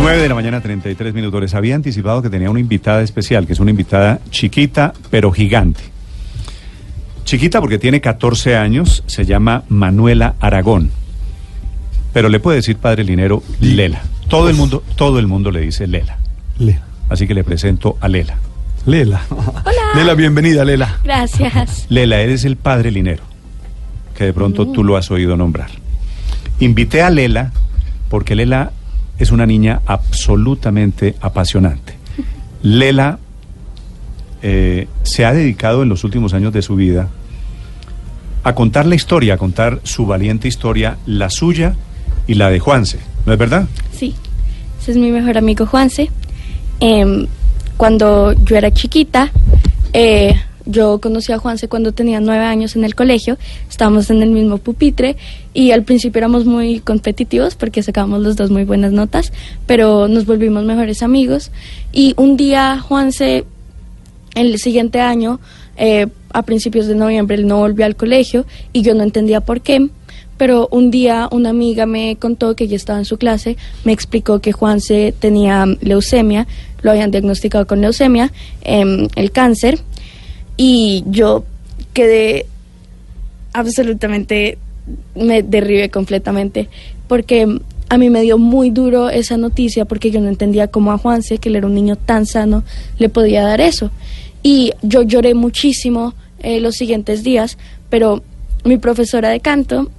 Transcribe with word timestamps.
9 0.00 0.22
de 0.22 0.28
la 0.30 0.34
mañana, 0.34 0.62
33 0.62 1.12
minutos. 1.12 1.42
Les 1.42 1.54
había 1.54 1.74
anticipado 1.74 2.22
que 2.22 2.30
tenía 2.30 2.48
una 2.48 2.58
invitada 2.58 3.02
especial, 3.02 3.46
que 3.46 3.52
es 3.52 3.60
una 3.60 3.70
invitada 3.70 4.18
chiquita, 4.30 4.94
pero 5.10 5.30
gigante. 5.30 5.82
Chiquita 7.24 7.60
porque 7.60 7.78
tiene 7.78 8.00
14 8.00 8.56
años, 8.56 9.04
se 9.06 9.26
llama 9.26 9.64
Manuela 9.68 10.36
Aragón. 10.40 10.90
Pero 12.14 12.30
le 12.30 12.40
puede 12.40 12.56
decir 12.56 12.78
padre 12.78 13.04
Linero 13.04 13.42
Lela. 13.60 14.00
Todo 14.28 14.48
el 14.48 14.56
mundo, 14.56 14.82
todo 14.96 15.18
el 15.18 15.26
mundo 15.26 15.50
le 15.50 15.60
dice 15.60 15.86
Lela. 15.86 16.16
Lela. 16.58 16.80
Así 17.10 17.26
que 17.26 17.34
le 17.34 17.44
presento 17.44 17.98
a 18.00 18.08
Lela. 18.08 18.38
Lela. 18.86 19.20
Hola. 19.28 19.82
Lela, 19.94 20.14
bienvenida, 20.14 20.64
Lela. 20.64 20.98
Gracias. 21.04 21.84
Lela, 21.90 22.20
eres 22.20 22.46
el 22.46 22.56
padre 22.56 22.90
Linero, 22.90 23.24
que 24.16 24.24
de 24.24 24.32
pronto 24.32 24.66
tú 24.66 24.82
lo 24.82 24.96
has 24.96 25.10
oído 25.10 25.36
nombrar. 25.36 25.68
Invité 26.58 27.02
a 27.02 27.10
Lela 27.10 27.52
porque 28.08 28.34
Lela 28.34 28.72
es 29.20 29.30
una 29.30 29.46
niña 29.46 29.82
absolutamente 29.86 31.14
apasionante. 31.20 31.94
Lela 32.62 33.18
eh, 34.42 34.88
se 35.02 35.24
ha 35.24 35.32
dedicado 35.32 35.82
en 35.82 35.88
los 35.88 36.02
últimos 36.02 36.34
años 36.34 36.52
de 36.52 36.62
su 36.62 36.74
vida 36.74 37.08
a 38.42 38.54
contar 38.54 38.86
la 38.86 38.94
historia, 38.94 39.34
a 39.34 39.36
contar 39.36 39.80
su 39.84 40.06
valiente 40.06 40.48
historia, 40.48 40.96
la 41.06 41.28
suya 41.28 41.74
y 42.26 42.34
la 42.34 42.50
de 42.50 42.58
Juanse. 42.58 42.98
¿No 43.26 43.32
es 43.34 43.38
verdad? 43.38 43.66
Sí, 43.92 44.14
ese 44.80 44.92
es 44.92 44.96
mi 44.96 45.10
mejor 45.10 45.36
amigo 45.36 45.66
Juanse. 45.66 46.10
Em, 46.80 47.26
cuando 47.76 48.32
yo 48.32 48.56
era 48.56 48.72
chiquita, 48.72 49.30
eh, 49.92 50.34
yo 50.66 51.00
conocí 51.00 51.32
a 51.32 51.38
Juanse 51.38 51.68
cuando 51.68 51.92
tenía 51.92 52.20
nueve 52.20 52.44
años 52.44 52.76
en 52.76 52.84
el 52.84 52.94
colegio. 52.94 53.38
Estábamos 53.68 54.10
en 54.10 54.22
el 54.22 54.30
mismo 54.30 54.58
pupitre 54.58 55.16
y 55.54 55.70
al 55.72 55.84
principio 55.84 56.18
éramos 56.18 56.44
muy 56.44 56.80
competitivos 56.80 57.54
porque 57.54 57.82
sacábamos 57.82 58.22
los 58.22 58.36
dos 58.36 58.50
muy 58.50 58.64
buenas 58.64 58.92
notas, 58.92 59.32
pero 59.66 60.08
nos 60.08 60.26
volvimos 60.26 60.64
mejores 60.64 61.02
amigos. 61.02 61.50
Y 61.92 62.14
un 62.16 62.36
día 62.36 62.78
Juanse, 62.78 63.44
el 64.34 64.58
siguiente 64.58 65.00
año, 65.00 65.40
eh, 65.76 66.06
a 66.32 66.42
principios 66.42 66.86
de 66.86 66.94
noviembre, 66.94 67.36
él 67.36 67.46
no 67.46 67.58
volvió 67.58 67.86
al 67.86 67.96
colegio 67.96 68.44
y 68.72 68.82
yo 68.82 68.94
no 68.94 69.02
entendía 69.02 69.40
por 69.40 69.60
qué. 69.60 69.88
Pero 70.36 70.68
un 70.70 70.90
día 70.90 71.28
una 71.32 71.50
amiga 71.50 71.84
me 71.84 72.16
contó 72.16 72.56
que 72.56 72.64
ella 72.64 72.76
estaba 72.76 72.98
en 72.98 73.04
su 73.04 73.18
clase, 73.18 73.58
me 73.84 73.92
explicó 73.92 74.38
que 74.38 74.52
Juanse 74.52 75.14
tenía 75.18 75.66
leucemia, 75.82 76.46
lo 76.80 76.92
habían 76.92 77.10
diagnosticado 77.10 77.66
con 77.66 77.82
leucemia, 77.82 78.32
em, 78.62 79.08
el 79.16 79.32
cáncer, 79.32 79.80
y 80.62 81.04
yo 81.06 81.46
quedé 81.94 82.44
absolutamente, 83.54 84.58
me 85.14 85.42
derribé 85.42 85.88
completamente, 85.88 86.68
porque 87.08 87.60
a 87.88 87.96
mí 87.96 88.10
me 88.10 88.20
dio 88.20 88.36
muy 88.36 88.68
duro 88.68 89.08
esa 89.08 89.38
noticia, 89.38 89.86
porque 89.86 90.10
yo 90.10 90.20
no 90.20 90.28
entendía 90.28 90.68
cómo 90.68 90.92
a 90.92 90.98
Juanse, 90.98 91.38
que 91.38 91.48
él 91.48 91.56
era 91.56 91.66
un 91.66 91.74
niño 91.74 91.96
tan 91.96 92.26
sano, 92.26 92.62
le 92.98 93.08
podía 93.08 93.42
dar 93.42 93.62
eso. 93.62 93.90
Y 94.42 94.72
yo 94.82 95.00
lloré 95.00 95.32
muchísimo 95.32 96.12
eh, 96.40 96.60
los 96.60 96.74
siguientes 96.74 97.24
días, 97.24 97.56
pero 97.88 98.22
mi 98.62 98.76
profesora 98.76 99.30
de 99.30 99.40
canto 99.40 99.90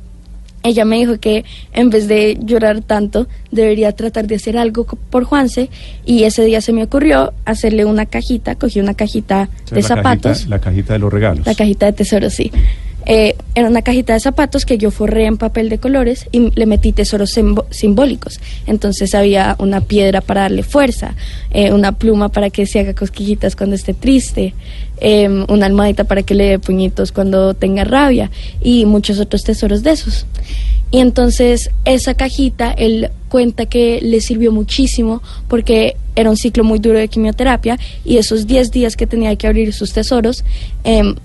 ella 0.63 0.85
me 0.85 0.97
dijo 0.97 1.19
que 1.19 1.43
en 1.73 1.89
vez 1.89 2.07
de 2.07 2.37
llorar 2.41 2.81
tanto, 2.81 3.27
debería 3.51 3.91
tratar 3.93 4.27
de 4.27 4.35
hacer 4.35 4.57
algo 4.57 4.85
por 4.85 5.23
Juanse 5.23 5.69
y 6.05 6.23
ese 6.23 6.43
día 6.45 6.61
se 6.61 6.71
me 6.73 6.83
ocurrió 6.83 7.33
hacerle 7.45 7.85
una 7.85 8.05
cajita, 8.05 8.55
cogí 8.55 8.79
una 8.79 8.93
cajita 8.93 9.49
de 9.71 9.81
la 9.81 9.87
zapatos, 9.87 10.31
cajita- 10.39 10.49
la 10.49 10.59
cajita 10.59 10.93
de 10.93 10.99
los 10.99 11.11
regalos. 11.11 11.45
la 11.45 11.55
cajita 11.55 11.85
de 11.87 11.93
tesoros, 11.93 12.33
sí. 12.33 12.51
Eh, 13.05 13.35
era 13.55 13.67
una 13.67 13.81
cajita 13.81 14.13
de 14.13 14.19
zapatos 14.19 14.65
que 14.65 14.77
yo 14.77 14.91
forré 14.91 15.25
en 15.25 15.37
papel 15.37 15.69
de 15.69 15.79
colores 15.79 16.27
y 16.31 16.51
le 16.51 16.65
metí 16.65 16.91
tesoros 16.91 17.37
simbólicos. 17.71 18.39
Entonces 18.67 19.15
había 19.15 19.55
una 19.59 19.81
piedra 19.81 20.21
para 20.21 20.41
darle 20.41 20.63
fuerza, 20.63 21.15
eh, 21.51 21.73
una 21.73 21.93
pluma 21.93 22.29
para 22.29 22.49
que 22.49 22.65
se 22.65 22.79
haga 22.79 22.93
cosquillitas 22.93 23.55
cuando 23.55 23.75
esté 23.75 23.93
triste, 23.93 24.53
eh, 24.99 25.27
una 25.47 25.65
almohadita 25.65 26.03
para 26.03 26.23
que 26.23 26.35
le 26.35 26.45
dé 26.45 26.59
puñitos 26.59 27.11
cuando 27.11 27.53
tenga 27.53 27.83
rabia 27.83 28.29
y 28.61 28.85
muchos 28.85 29.19
otros 29.19 29.43
tesoros 29.43 29.83
de 29.83 29.91
esos. 29.91 30.25
Y 30.91 30.99
entonces 30.99 31.71
esa 31.85 32.13
cajita, 32.13 32.71
él 32.71 33.09
cuenta 33.29 33.65
que 33.65 33.99
le 34.01 34.19
sirvió 34.19 34.51
muchísimo 34.51 35.23
porque 35.47 35.95
era 36.15 36.29
un 36.29 36.35
ciclo 36.35 36.65
muy 36.65 36.79
duro 36.79 36.99
de 36.99 37.07
quimioterapia 37.07 37.79
y 38.03 38.17
esos 38.17 38.45
10 38.45 38.71
días 38.71 38.97
que 38.97 39.07
tenía 39.07 39.35
que 39.37 39.47
abrir 39.47 39.73
sus 39.73 39.93
tesoros, 39.93 40.43
em, 40.83 41.15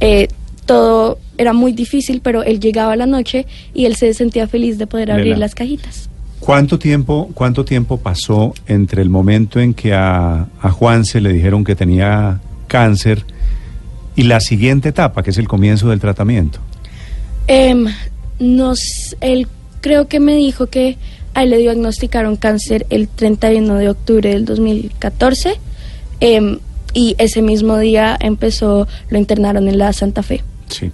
eh, 0.00 0.28
todo 0.68 1.18
era 1.38 1.54
muy 1.54 1.72
difícil, 1.72 2.20
pero 2.22 2.44
él 2.44 2.60
llegaba 2.60 2.92
a 2.92 2.96
la 2.96 3.06
noche 3.06 3.46
y 3.72 3.86
él 3.86 3.96
se 3.96 4.12
sentía 4.12 4.46
feliz 4.46 4.76
de 4.76 4.86
poder 4.86 5.10
abrir 5.10 5.28
Lela. 5.28 5.38
las 5.38 5.54
cajitas. 5.54 6.10
¿Cuánto 6.38 6.78
tiempo, 6.78 7.30
¿Cuánto 7.34 7.64
tiempo 7.64 7.96
pasó 7.96 8.52
entre 8.66 9.00
el 9.00 9.08
momento 9.08 9.58
en 9.58 9.72
que 9.72 9.94
a, 9.94 10.46
a 10.60 10.70
Juan 10.70 11.06
se 11.06 11.22
le 11.22 11.32
dijeron 11.32 11.64
que 11.64 11.74
tenía 11.74 12.40
cáncer 12.68 13.24
y 14.14 14.24
la 14.24 14.40
siguiente 14.40 14.90
etapa, 14.90 15.22
que 15.22 15.30
es 15.30 15.38
el 15.38 15.48
comienzo 15.48 15.88
del 15.88 16.00
tratamiento? 16.00 16.60
Em, 17.46 17.86
nos, 18.38 19.16
él 19.22 19.48
creo 19.80 20.06
que 20.06 20.20
me 20.20 20.36
dijo 20.36 20.66
que 20.66 20.98
a 21.32 21.44
él 21.44 21.50
le 21.50 21.58
diagnosticaron 21.58 22.36
cáncer 22.36 22.86
el 22.90 23.08
31 23.08 23.76
de 23.76 23.88
octubre 23.88 24.28
del 24.28 24.44
2014 24.44 25.54
em, 26.20 26.58
y 26.92 27.16
ese 27.18 27.40
mismo 27.40 27.78
día 27.78 28.18
empezó, 28.20 28.86
lo 29.08 29.18
internaron 29.18 29.66
en 29.66 29.78
la 29.78 29.94
Santa 29.94 30.22
Fe. 30.22 30.42
Sí. 30.68 30.90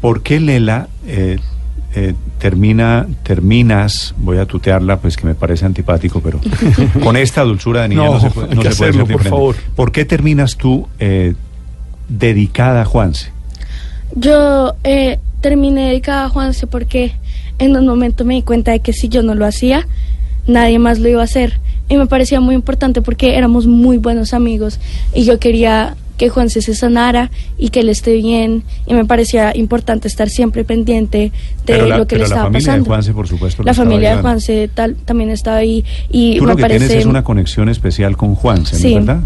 ¿Por 0.00 0.22
qué 0.22 0.40
Lela 0.40 0.88
eh, 1.06 1.38
eh, 1.96 2.14
termina, 2.38 3.06
terminas, 3.22 4.14
voy 4.18 4.38
a 4.38 4.46
tutearla, 4.46 4.98
pues 4.98 5.16
que 5.16 5.26
me 5.26 5.34
parece 5.36 5.64
antipático, 5.64 6.20
pero 6.20 6.40
con 7.02 7.16
esta 7.16 7.42
dulzura 7.42 7.82
de 7.82 7.90
niña 7.90 8.04
no, 8.04 8.14
No, 8.14 8.20
se 8.20 8.30
puede, 8.30 8.48
hay 8.50 8.56
no 8.56 8.62
que 8.62 8.70
se 8.70 8.76
puede 8.76 8.90
hacerlo, 8.90 9.06
ser 9.06 9.16
por 9.16 9.24
favor. 9.24 9.56
¿Por 9.76 9.92
qué 9.92 10.04
terminas 10.04 10.56
tú 10.56 10.88
eh, 10.98 11.34
dedicada 12.08 12.82
a 12.82 12.84
Juanse? 12.84 13.30
Yo 14.16 14.74
eh, 14.82 15.20
terminé 15.40 15.88
dedicada 15.88 16.24
a 16.24 16.28
Juanse 16.28 16.66
porque 16.66 17.12
en 17.60 17.76
un 17.76 17.86
momento 17.86 18.24
me 18.24 18.34
di 18.34 18.42
cuenta 18.42 18.72
de 18.72 18.80
que 18.80 18.92
si 18.92 19.08
yo 19.08 19.22
no 19.22 19.36
lo 19.36 19.46
hacía, 19.46 19.86
nadie 20.48 20.80
más 20.80 20.98
lo 20.98 21.08
iba 21.08 21.20
a 21.20 21.24
hacer. 21.24 21.60
Y 21.88 21.96
me 21.96 22.06
parecía 22.06 22.40
muy 22.40 22.56
importante 22.56 23.02
porque 23.02 23.36
éramos 23.36 23.66
muy 23.66 23.98
buenos 23.98 24.34
amigos 24.34 24.80
y 25.14 25.24
yo 25.24 25.38
quería 25.38 25.96
que 26.16 26.28
Juanse 26.28 26.62
se 26.62 26.74
sanara 26.74 27.30
y 27.58 27.70
que 27.70 27.80
él 27.80 27.88
esté 27.88 28.14
bien. 28.14 28.62
Y 28.86 28.94
me 28.94 29.04
parecía 29.04 29.56
importante 29.56 30.06
estar 30.08 30.28
siempre 30.30 30.64
pendiente 30.64 31.32
de 31.66 31.78
la- 31.88 31.98
lo 31.98 32.06
que 32.06 32.16
le 32.16 32.20
la 32.20 32.24
estaba 32.26 32.42
familia 32.44 32.60
de 32.60 32.66
pasando. 32.66 32.84
Juanse, 32.86 33.12
por 33.12 33.26
supuesto, 33.28 33.62
La 33.64 33.74
familia 33.74 34.16
de. 34.16 34.22
Juanse 34.22 34.70
tal, 34.72 34.94
también 35.04 35.30
estaba 35.30 35.56
ahí 35.56 35.84
y 36.10 36.36
Tú 36.38 36.44
me 36.44 36.50
lo 36.50 36.56
que 36.56 36.62
parece... 36.62 36.86
tienes 36.86 37.04
es 37.04 37.06
una 37.06 37.24
conexión 37.24 37.68
especial 37.68 38.16
con 38.16 38.34
Juanse, 38.34 38.76
¿no 38.76 38.80
Sí, 38.82 38.94
es 38.94 39.04
verdad? 39.06 39.20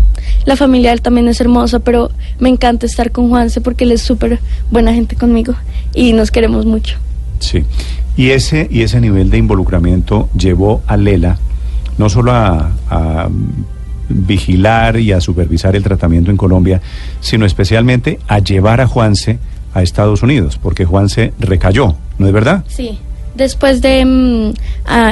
la 0.46 0.56
familia 0.56 0.90
de 0.90 0.94
él 0.94 1.02
también 1.02 1.28
es 1.28 1.40
hermosa, 1.40 1.78
pero 1.80 2.10
me 2.38 2.48
encanta 2.48 2.86
estar 2.86 3.10
con 3.12 3.28
Juanse 3.28 3.60
porque 3.60 3.84
él 3.84 3.92
es 3.92 4.02
súper 4.02 4.38
buena 4.70 4.92
gente 4.94 5.16
conmigo 5.16 5.54
y 5.94 6.12
nos 6.14 6.30
queremos 6.30 6.64
mucho. 6.66 6.96
Sí. 7.40 7.64
Y 8.16 8.30
ese, 8.30 8.66
y 8.70 8.82
ese 8.82 9.00
nivel 9.00 9.30
de 9.30 9.38
involucramiento 9.38 10.28
llevó 10.36 10.82
a 10.86 10.96
Lela 10.96 11.38
no 11.98 12.08
solo 12.08 12.32
a, 12.32 12.72
a, 12.90 13.28
vigilar 14.08 14.98
y 14.98 15.12
a 15.12 15.20
supervisar 15.20 15.76
el 15.76 15.82
tratamiento 15.82 16.30
en 16.30 16.36
Colombia, 16.36 16.80
sino 17.20 17.46
especialmente 17.46 18.18
a 18.28 18.38
llevar 18.38 18.80
a 18.80 18.86
Juanse 18.86 19.38
a 19.74 19.82
Estados 19.82 20.22
Unidos, 20.22 20.58
porque 20.60 20.84
Juanse 20.84 21.32
recayó, 21.38 21.94
¿no 22.18 22.26
es 22.26 22.32
verdad? 22.32 22.64
Sí. 22.68 22.98
Después 23.34 23.80
de, 23.82 24.04
mm, 24.04 24.52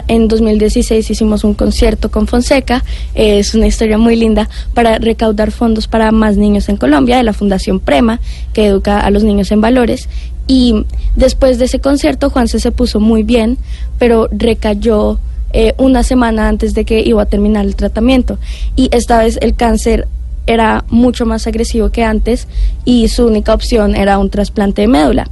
en 0.08 0.26
2016 0.26 1.08
hicimos 1.08 1.44
un 1.44 1.54
concierto 1.54 2.10
con 2.10 2.26
Fonseca, 2.26 2.82
es 3.14 3.54
una 3.54 3.68
historia 3.68 3.98
muy 3.98 4.16
linda, 4.16 4.48
para 4.74 4.98
recaudar 4.98 5.52
fondos 5.52 5.86
para 5.86 6.10
más 6.10 6.36
niños 6.36 6.68
en 6.68 6.76
Colombia, 6.76 7.18
de 7.18 7.22
la 7.22 7.32
Fundación 7.32 7.78
Prema, 7.78 8.20
que 8.52 8.66
educa 8.66 8.98
a 8.98 9.10
los 9.10 9.22
niños 9.22 9.52
en 9.52 9.60
valores. 9.60 10.08
Y 10.48 10.86
después 11.14 11.58
de 11.58 11.66
ese 11.66 11.78
concierto, 11.78 12.28
Juanse 12.28 12.58
se 12.58 12.72
puso 12.72 12.98
muy 12.98 13.22
bien, 13.22 13.58
pero 13.98 14.28
recayó 14.32 15.20
eh, 15.52 15.74
una 15.78 16.02
semana 16.02 16.48
antes 16.48 16.74
de 16.74 16.84
que 16.84 17.00
iba 17.00 17.22
a 17.22 17.26
terminar 17.26 17.64
el 17.64 17.76
tratamiento. 17.76 18.38
Y 18.74 18.88
esta 18.92 19.18
vez 19.18 19.38
el 19.40 19.54
cáncer 19.54 20.08
era 20.46 20.84
mucho 20.88 21.26
más 21.26 21.46
agresivo 21.46 21.90
que 21.90 22.04
antes 22.04 22.46
y 22.84 23.08
su 23.08 23.26
única 23.26 23.52
opción 23.52 23.96
era 23.96 24.18
un 24.18 24.30
trasplante 24.30 24.82
de 24.82 24.88
médula. 24.88 25.28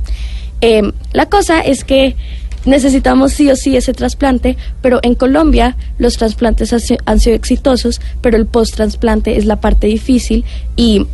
Eh, 0.60 0.92
la 1.12 1.26
cosa 1.26 1.60
es 1.60 1.84
que 1.84 2.16
necesitamos 2.64 3.32
sí 3.32 3.50
o 3.50 3.56
sí 3.56 3.76
ese 3.76 3.92
trasplante, 3.92 4.56
pero 4.80 5.00
en 5.02 5.14
Colombia 5.14 5.76
los 5.98 6.16
trasplantes 6.16 6.72
han 6.72 7.20
sido 7.20 7.36
exitosos, 7.36 8.00
pero 8.20 8.36
el 8.36 8.46
post-trasplante 8.46 9.36
es 9.36 9.44
la 9.44 9.60
parte 9.60 9.86
difícil 9.86 10.44
y 10.76 11.06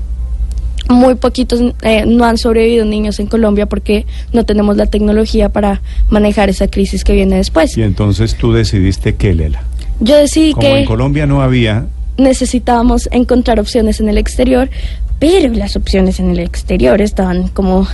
muy 0.91 1.15
poquitos 1.15 1.61
eh, 1.83 2.05
no 2.07 2.25
han 2.25 2.37
sobrevivido 2.37 2.85
niños 2.85 3.21
en 3.21 3.27
Colombia 3.27 3.67
porque 3.67 4.07
no 4.33 4.45
tenemos 4.45 4.77
la 4.77 4.87
tecnología 4.87 5.49
para 5.49 5.81
manejar 6.09 6.51
esa 6.51 6.69
crisis 6.69 7.05
que 7.05 7.13
viene 7.15 7.37
después. 7.37 7.77
Y 7.79 7.83
entonces 7.83 8.35
tú 8.35 8.53
decidiste 8.53 9.15
que, 9.15 9.35
Lela. 9.35 9.63
Yo 10.01 10.17
decidí 10.17 10.53
Como 10.53 10.67
que 10.67 10.79
en 10.81 10.87
Colombia 10.87 11.27
no 11.27 11.43
había, 11.43 11.87
necesitábamos 12.17 13.09
encontrar 13.13 13.61
opciones 13.61 14.01
en 14.01 14.09
el 14.09 14.19
exterior, 14.19 14.71
pero 15.19 15.53
las 15.53 15.77
opciones 15.77 16.19
en 16.19 16.31
el 16.31 16.41
exterior 16.41 17.01
estaban 17.01 17.49
como 17.49 17.87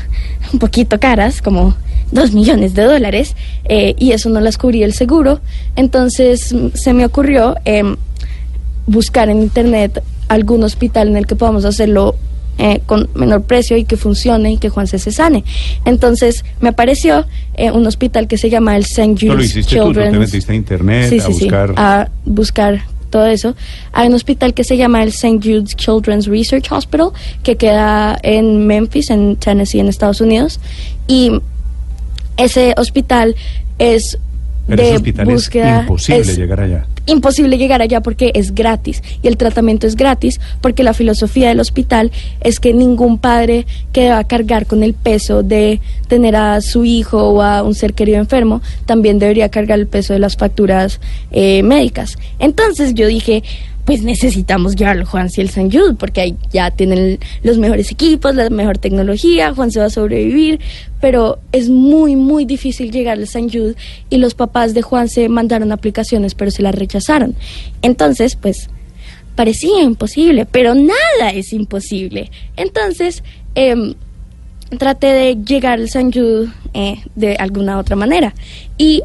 un 0.53 0.59
poquito 0.59 0.99
caras, 0.99 1.43
como 1.43 1.77
dos 2.13 2.33
millones 2.33 2.75
de 2.75 2.85
dólares, 2.85 3.35
eh, 3.65 3.95
y 3.99 4.13
eso 4.13 4.31
no 4.31 4.41
las 4.41 4.59
cubría 4.59 4.87
el 4.87 4.93
seguro. 4.93 5.41
Entonces 5.75 6.55
se 6.75 6.93
me 6.93 7.05
ocurrió 7.05 7.57
em, 7.65 7.97
buscar 8.87 9.29
en 9.29 9.43
internet 9.43 10.03
algún 10.29 10.63
hospital 10.63 11.09
en 11.09 11.17
el 11.17 11.27
que 11.27 11.37
podamos 11.37 11.65
hacerlo 11.65 12.17
eh, 12.59 12.81
con 12.87 13.09
menor 13.15 13.43
precio 13.43 13.77
y 13.77 13.85
que 13.85 13.97
funcione 13.97 14.53
y 14.53 14.59
que 14.59 14.69
Juan 14.69 14.87
se 14.87 14.99
sane. 14.99 15.45
Entonces 15.85 16.45
me 16.61 16.71
apareció 16.71 17.27
eh, 17.55 17.71
un 17.71 17.87
hospital 17.87 18.29
que 18.29 18.39
se 18.39 18.51
llama 18.51 18.77
el 18.77 18.83
St. 18.83 19.15
tú 19.15 19.27
lo 19.27 19.35
Jude's 19.35 19.47
hiciste 19.47 19.77
tú, 19.77 19.85
tú 19.85 19.93
te 19.93 20.01
Children's 20.01 20.19
metiste 20.19 20.53
a 20.53 20.55
internet 20.55 21.11
sí, 21.11 21.19
a 21.19 21.23
sí, 21.23 21.33
sí, 21.35 21.45
buscar. 21.45 21.75
a 21.77 22.09
buscar 22.25 22.85
todo 23.11 23.27
eso. 23.27 23.55
Hay 23.93 24.09
un 24.09 24.15
hospital 24.15 24.55
que 24.55 24.65
se 24.65 24.77
llama 24.77 25.03
el 25.03 25.11
St. 25.11 25.39
Jude's 25.43 25.77
Children's 25.77 26.27
Research 26.27 26.71
Hospital, 26.71 27.13
que 27.43 27.57
queda 27.57 28.19
en 28.23 28.67
Memphis, 28.67 29.11
en 29.11 29.37
Tennessee, 29.37 29.81
en 29.81 29.89
Estados 29.89 30.21
Unidos. 30.21 30.61
Y 31.07 31.33
ese 32.37 32.75
hospital 32.77 33.37
es 33.79 34.19
Pero 34.67 34.83
de 34.83 34.89
ese 34.89 34.97
hospital 34.97 35.27
búsqueda. 35.27 35.77
es 35.77 35.83
imposible 35.83 36.21
es 36.21 36.39
llegar 36.39 36.61
allá. 36.61 36.87
Imposible 37.07 37.59
llegar 37.59 37.83
allá 37.83 38.01
porque 38.01 38.33
es 38.35 38.55
gratis 38.55 39.03
y 39.23 39.29
el 39.29 39.37
tratamiento 39.37 39.87
es 39.87 39.97
gratis 39.97 40.41
porque 40.61 40.83
la 40.83 40.93
filosofía 40.95 41.49
del 41.49 41.61
hospital 41.61 42.11
es 42.41 42.61
que 42.61 42.73
ningún 42.73 43.19
padre 43.19 43.67
que 43.93 44.03
deba 44.03 44.25
cargar 44.25 44.67
con 44.67 44.83
el 44.83 44.95
peso 44.95 45.43
de 45.43 45.81
tener 46.09 46.37
a 46.37 46.61
su 46.61 46.85
hijo 46.85 47.23
o 47.29 47.43
a 47.43 47.63
un 47.63 47.75
ser 47.75 47.95
querido 47.95 48.19
enfermo 48.19 48.61
también 48.85 49.19
debería 49.19 49.49
cargar 49.49 49.79
el 49.79 49.87
peso 49.87 50.13
de 50.13 50.19
las 50.19 50.37
facturas 50.37 51.01
eh, 51.31 51.63
médicas. 51.63 52.19
Entonces 52.39 52.95
yo 52.95 53.07
dije, 53.07 53.43
pues 53.87 54.03
necesitamos 54.03 54.75
llevarlo 54.75 55.05
a 55.05 55.07
Juan 55.07 55.31
el 55.37 55.49
San 55.49 55.71
Jude 55.71 55.95
porque 55.95 56.21
ahí 56.21 56.37
ya 56.53 56.73
tienen 56.73 57.21
los 57.45 57.57
mejores 57.57 57.93
equipos, 57.93 58.35
la 58.35 58.51
mejor 58.51 58.79
tecnología, 58.79 59.55
Juan 59.55 59.71
se 59.71 59.79
va 59.79 59.87
a 59.87 59.91
sobrevivir, 59.91 60.59
pero 61.01 61.39
es 61.53 61.71
muy, 61.71 62.17
muy 62.17 62.45
difícil 62.45 62.91
llegar 62.91 63.17
al 63.17 63.29
San 63.29 63.49
Jude 63.49 63.77
y 64.11 64.19
los 64.19 64.35
papás 64.35 64.75
de 64.75 64.83
Juan 64.83 65.09
se 65.09 65.29
mandaron 65.29 65.71
aplicaciones, 65.71 66.35
pero 66.35 66.51
se 66.51 66.63
las 66.63 66.75
rechazaron. 66.75 67.37
Entonces, 67.81 68.35
pues, 68.35 68.69
parecía 69.37 69.83
imposible, 69.85 70.47
pero 70.47 70.75
nada 70.75 71.31
es 71.33 71.53
imposible. 71.53 72.33
Entonces, 72.57 73.23
em, 73.55 73.95
traté 74.79 75.07
de 75.07 75.37
llegar 75.37 75.79
al 75.79 75.89
San 75.89 76.13
Jude 76.13 76.49
eh, 76.75 76.97
de 77.15 77.37
alguna 77.37 77.79
otra 77.79 77.95
manera. 77.95 78.35
Y 78.79 79.03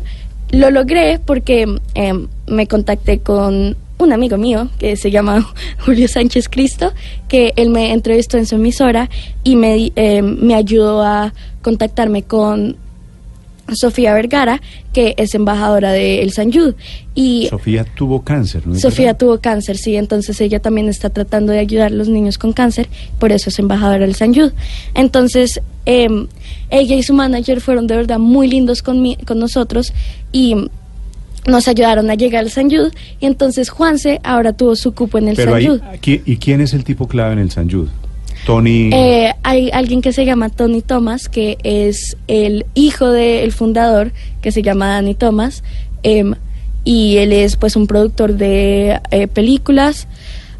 lo 0.50 0.72
logré 0.72 1.20
porque 1.20 1.68
em, 1.94 2.28
me 2.48 2.68
contacté 2.68 3.20
con 3.20 3.78
un 4.04 4.14
amigo 4.14 4.38
mío 4.38 4.70
que 4.80 4.96
se 4.96 5.12
llama 5.12 5.48
Julio 5.86 6.08
Sánchez 6.08 6.50
Cristo, 6.50 6.94
que 7.28 7.54
él 7.56 7.70
me 7.70 7.94
entrevistó 7.94 8.38
en 8.38 8.46
su 8.46 8.56
emisora 8.56 9.10
y 9.44 9.56
me, 9.56 9.92
em, 9.96 10.38
me 10.42 10.56
ayudó 10.56 11.02
a 11.04 11.34
contactarme 11.62 12.24
con 12.24 12.78
Sofía 13.74 14.14
Vergara, 14.14 14.62
que 14.92 15.14
es 15.18 15.34
embajadora 15.34 15.94
de 15.94 16.22
El 16.24 16.32
San 16.34 16.52
Jude. 16.52 16.76
Y 17.16 17.48
Sofía 17.50 17.86
tuvo 17.86 18.22
cáncer, 18.22 18.64
Sofía 18.78 19.06
verdad? 19.08 19.20
tuvo 19.20 19.40
cáncer, 19.40 19.78
sí, 19.78 19.96
entonces 19.96 20.42
ella 20.42 20.60
también 20.60 20.90
está 20.90 21.10
tratando 21.10 21.54
de 21.54 21.60
ayudar 21.60 21.88
a 21.88 21.96
los 21.96 22.10
niños 22.10 22.38
con 22.38 22.52
cáncer, 22.52 22.90
por 23.18 23.32
eso 23.32 23.50
es 23.50 23.60
embajadora 23.60 24.00
del 24.00 24.16
San 24.16 24.34
Jude. 24.34 24.52
Entonces, 24.94 25.62
em, 25.86 26.28
ella 26.70 26.96
y 26.96 27.04
su 27.04 27.14
manager 27.14 27.62
fueron 27.62 27.88
de 27.88 27.96
verdad 27.96 28.20
muy 28.20 28.50
lindos 28.50 28.82
con, 28.82 29.02
mi- 29.02 29.16
con 29.16 29.40
nosotros 29.40 29.94
y 30.34 30.56
nos 31.48 31.68
ayudaron 31.68 32.10
a 32.10 32.16
llegar 32.16 32.44
al 32.44 32.52
San 32.52 32.70
Jude 32.70 32.92
y 33.20 33.26
entonces 33.26 33.70
Juanse 33.70 34.20
ahora 34.24 34.54
tuvo 34.54 34.76
su 34.76 34.94
cupo 34.94 35.18
en 35.18 35.30
el 35.30 35.36
Pero 35.36 35.52
San 35.52 35.60
ahí, 35.60 35.68
Jude. 35.68 35.82
aquí- 35.94 36.22
¿y 36.26 36.38
quién 36.38 36.62
es 36.62 36.74
el 36.74 36.84
tipo 36.84 37.08
clave 37.08 37.34
en 37.34 37.40
el 37.40 37.52
San 37.52 37.70
Jude? 37.70 37.90
Tony. 38.46 38.90
Eh, 38.92 39.32
hay 39.44 39.70
alguien 39.72 40.02
que 40.02 40.14
se 40.14 40.26
llama 40.26 40.50
Tony 40.50 40.82
Thomas, 40.82 41.30
que 41.30 41.58
es 41.64 42.18
el 42.28 42.66
hijo 42.74 43.10
del 43.12 43.52
fundador, 43.52 44.12
que 44.42 44.52
se 44.52 44.64
llama 44.64 44.88
Danny 44.88 45.14
Thomas, 45.14 45.64
em, 46.02 46.34
y 46.84 47.18
él 47.18 47.34
es 47.34 47.56
pues 47.58 47.76
un 47.76 47.86
productor 47.86 48.34
de 48.34 49.00
eh, 49.12 49.28
películas. 49.28 50.08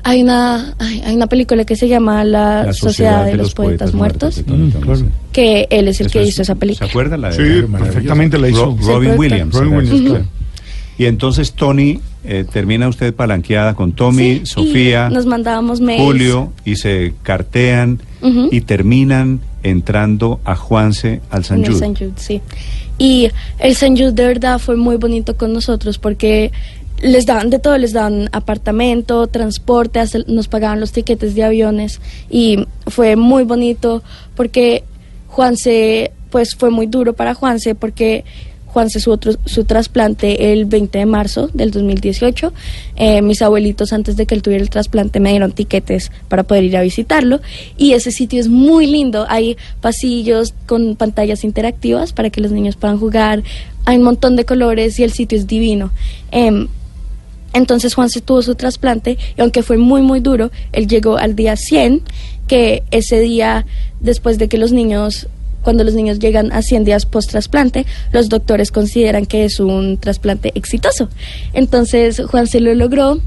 Hay 0.04 0.22
una, 0.24 0.76
hay, 0.80 1.02
hay 1.06 1.16
una 1.16 1.28
película 1.28 1.64
que 1.66 1.76
se 1.76 1.88
llama 1.88 2.24
La, 2.24 2.72
Sociedad, 2.74 3.26
de, 3.26 3.36
los, 3.36 3.54
Poetas, 3.54 3.94
Muertos, 3.94 4.44
Mm, 4.48 4.70
claro. 4.70 5.02
que 5.32 5.68
él 5.72 5.88
es 5.88 6.00
el 6.02 6.08
Eso 6.08 6.14
que 6.14 6.22
es- 6.24 6.30
hizo 6.30 6.42
esa 6.44 6.56
película. 6.56 6.88
¿Se? 6.90 7.18
La 7.18 7.30
de 7.30 7.36
Sí, 7.62 7.68
perfectamente 7.72 8.38
la 8.40 8.50
hizo. 8.50 8.66
Ro- 8.66 8.78
Robin. 8.80 9.12
Williams. 9.18 9.54
Robin 9.56 9.74
Williams, 9.76 10.02
claro. 10.10 10.26
Y 11.02 11.08
entonces, 11.08 11.54
Tony, 11.54 12.00
eh, 12.24 12.46
termina 12.54 12.88
usted 12.88 13.12
palanqueada 13.12 13.74
con 13.74 13.94
Tommy, 13.94 14.42
Sí, 14.42 14.46
Sofía, 14.46 15.10
nos 15.10 15.26
mandábamos 15.26 15.82
mails. 15.82 16.00
Julio, 16.00 16.54
y 16.64 16.76
se 16.76 17.16
cartean 17.24 18.00
y 18.52 18.62
terminan 18.62 19.40
entrando 19.64 20.40
a 20.46 20.56
Juanse 20.56 21.22
al 21.32 21.44
San 21.44 21.66
Jude. 21.66 21.80
San 21.80 21.96
Jude, 21.96 22.12
sí. 22.18 22.40
Y 23.00 23.32
el 23.58 23.76
San 23.76 23.98
Jude 23.98 24.12
de 24.12 24.26
verdad 24.28 24.60
fue 24.60 24.76
muy 24.76 24.98
bonito 24.98 25.36
con 25.36 25.54
nosotros 25.54 25.98
porque 25.98 26.52
les 27.02 27.26
daban 27.26 27.50
de 27.50 27.58
todo, 27.58 27.80
les 27.80 27.94
daban 27.94 28.30
apartamento, 28.32 29.26
transporte, 29.26 30.00
hasta 30.00 30.20
nos 30.28 30.48
pagaban 30.48 30.80
los 30.80 30.92
tiquetes 30.92 31.34
de 31.34 31.44
aviones 31.44 32.00
y 32.30 32.68
fue 32.86 33.16
muy 33.16 33.44
bonito 33.44 34.04
porque 34.36 34.84
Juanse, 35.30 36.12
pues 36.30 36.54
fue 36.54 36.70
muy 36.70 36.86
duro 36.86 37.14
para 37.14 37.34
Juanse 37.34 37.74
porque 37.74 38.24
Juanse 38.72 39.02
su, 39.02 39.12
otro, 39.12 39.34
su 39.46 39.66
trasplante 39.66 40.54
el 40.54 40.66
20 40.66 41.00
de 41.00 41.06
marzo 41.06 41.50
del 41.54 41.72
2018. 41.72 42.54
Eh, 42.96 43.22
mis 43.22 43.42
abuelitos 43.42 43.92
antes 43.92 44.16
de 44.16 44.26
que 44.26 44.34
él 44.34 44.42
tuviera 44.42 44.64
el 44.64 44.70
trasplante 44.70 45.20
me 45.20 45.32
dieron 45.32 45.52
tiquetes 45.52 46.10
para 46.30 46.44
poder 46.44 46.64
ir 46.64 46.78
a 46.78 46.82
visitarlo 46.82 47.42
y 47.78 47.94
ese 47.94 48.12
sitio 48.12 48.40
es 48.40 48.48
muy 48.48 48.88
lindo. 48.88 49.26
Hay 49.28 49.58
pasillos 49.82 50.54
con 50.68 50.96
pantallas 50.96 51.44
interactivas 51.44 52.14
para 52.14 52.30
que 52.30 52.40
los 52.40 52.52
niños 52.52 52.78
puedan 52.78 52.98
jugar. 52.98 53.44
Hay 53.84 53.98
un 53.98 54.04
montón 54.04 54.38
de 54.38 54.46
colores 54.46 54.98
y 55.00 55.04
el 55.04 55.12
sitio 55.12 55.38
es 55.38 55.48
divino. 55.48 55.92
Em, 56.32 56.70
entonces 57.54 57.94
Juan 57.94 58.10
se 58.10 58.22
tuvo 58.22 58.42
su 58.42 58.56
trasplante 58.56 59.18
y 59.38 59.42
aunque 59.42 59.64
fue 59.64 59.78
muy 59.78 60.02
muy 60.02 60.22
duro, 60.22 60.50
él 60.72 60.88
llegó 60.88 61.18
al 61.18 61.36
día 61.36 61.58
100, 61.58 62.04
que 62.48 62.84
ese 62.92 63.20
día 63.20 63.66
después 64.00 64.38
de 64.38 64.48
que 64.48 64.58
los 64.58 64.72
niños 64.72 65.28
cuando 65.62 65.84
los 65.84 65.94
niños 65.94 66.20
llegan 66.20 66.52
a 66.52 66.62
100 66.62 66.84
días 66.86 67.06
post 67.06 67.32
trasplante, 67.32 67.86
los 68.12 68.30
doctores 68.30 68.72
consideran 68.72 69.26
que 69.26 69.46
es 69.46 69.60
un 69.60 69.98
trasplante 69.98 70.52
exitoso. 70.56 71.10
Entonces 71.54 72.22
Juan 72.30 72.48
se 72.48 72.60
lo 72.60 72.74
logró 72.74 73.20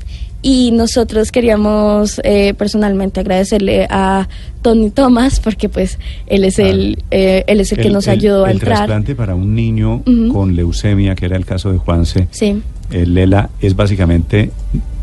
y 0.43 0.73
nosotros 0.73 1.33
queríamos 1.33 2.21
eh, 2.23 2.53
personalmente 2.53 3.21
agradecerle 3.21 3.87
a 3.89 4.29
Tony 4.61 4.91
Thomas 4.91 5.41
porque 5.41 5.71
pues 5.71 5.99
él 6.27 6.45
es 6.45 6.59
el 6.59 7.03
eh, 7.11 7.45
él 7.47 7.61
es 7.61 7.73
el, 7.73 7.79
que 7.79 7.89
nos 7.89 8.09
ayudó 8.09 8.45
a 8.45 8.51
el 8.51 8.57
entrar. 8.57 8.77
trasplante 8.77 9.15
para 9.15 9.35
un 9.35 9.55
niño 9.55 10.03
con 10.33 10.55
leucemia, 10.55 11.15
que 11.15 11.25
era 11.27 11.37
el 11.37 11.47
caso 11.47 11.73
de 11.73 11.79
Juanse, 11.79 12.29
Sí. 12.31 12.61
eh, 12.91 13.07
Lela, 13.07 13.49
es 13.63 13.75
básicamente 13.75 14.51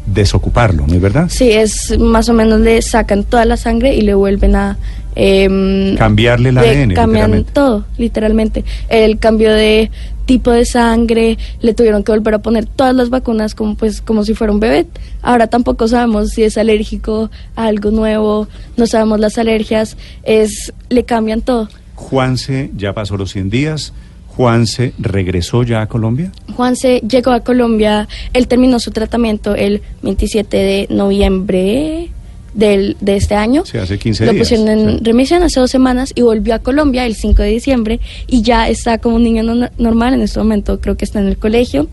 desocuparlo, 0.06 0.86
¿no 0.88 0.94
es 0.96 1.02
verdad? 1.02 1.28
Sí, 1.30 1.52
es 1.52 1.98
más 1.98 2.28
o 2.30 2.34
menos 2.34 2.60
le 2.60 2.82
sacan 2.82 3.24
toda 3.24 3.46
la 3.46 3.58
sangre 3.58 3.96
y 3.96 4.02
le 4.02 4.14
vuelven 4.14 4.56
a... 4.56 4.78
em, 5.15 5.96
Cambiarle 5.96 6.50
el 6.50 6.58
ADN, 6.58 6.94
Cambian 6.94 7.44
todo, 7.46 7.86
literalmente. 7.98 8.63
El 8.89 9.20
cambio 9.20 9.51
de 9.53 9.91
tipo 10.25 10.51
de 10.51 10.65
sangre, 10.65 11.38
le 11.62 11.74
tuvieron 11.74 12.03
que 12.03 12.12
volver 12.13 12.36
a 12.36 12.39
poner 12.39 12.65
todas 12.65 12.96
las 12.96 13.10
vacunas 13.10 13.53
como 13.53 13.75
pues 13.75 14.01
como 14.01 14.24
si 14.24 14.34
fuera 14.34 14.53
un 14.53 14.62
bebé. 14.62 14.88
Ahora 15.22 15.48
tampoco 15.48 15.89
sabemos 15.89 16.30
si 16.30 16.44
es 16.44 16.58
alérgico 16.58 17.30
a 17.56 17.65
algo 17.65 17.91
nuevo, 17.91 18.48
no 18.77 18.88
sabemos 18.88 19.20
las 19.20 19.38
alergias, 19.38 19.98
es 20.24 20.74
le 20.89 21.03
cambian 21.03 21.41
todo. 21.41 21.68
Juanse 21.96 22.72
ya 22.77 22.94
pasó 22.94 23.18
los 23.18 23.32
100 23.32 23.50
días, 23.50 23.94
Juanse 24.27 24.94
regresó 24.98 25.63
ya 25.63 25.82
a 25.82 25.88
Colombia. 25.88 26.32
Juanse 26.56 27.01
llegó 27.01 27.32
a 27.32 27.41
Colombia, 27.41 28.08
él 28.32 28.48
terminó 28.48 28.80
su 28.80 28.91
tratamiento 28.91 29.56
el 29.56 29.82
27 30.01 30.56
de 30.56 30.88
noviembre 30.89 32.11
del, 32.53 32.98
de 33.01 33.15
este 33.15 33.36
año. 33.36 33.63
Sí, 33.65 33.77
hace 33.77 33.98
15 33.98 34.25
Lo 34.25 34.31
días, 34.34 34.41
pusieron 34.50 34.67
en 34.70 34.98
sí. 34.98 35.03
remisión 35.03 35.43
hace 35.43 35.60
dos 35.60 35.72
semanas 35.72 36.12
y 36.15 36.22
volvió 36.22 36.53
a 36.55 36.60
Colombia 36.60 37.05
el 37.05 37.15
5 37.15 37.41
de 37.41 37.50
diciembre 37.50 38.00
y 38.27 38.41
ya 38.41 38.67
está 38.70 38.98
como 38.98 39.15
un 39.15 39.24
niño 39.24 39.43
no- 39.43 39.70
normal. 39.77 40.13
En 40.13 40.22
este 40.22 40.39
momento 40.39 40.79
creo 40.81 40.98
que 40.98 41.05
está 41.05 41.20
en 41.20 41.27
el 41.27 41.38
colegio. 41.38 41.88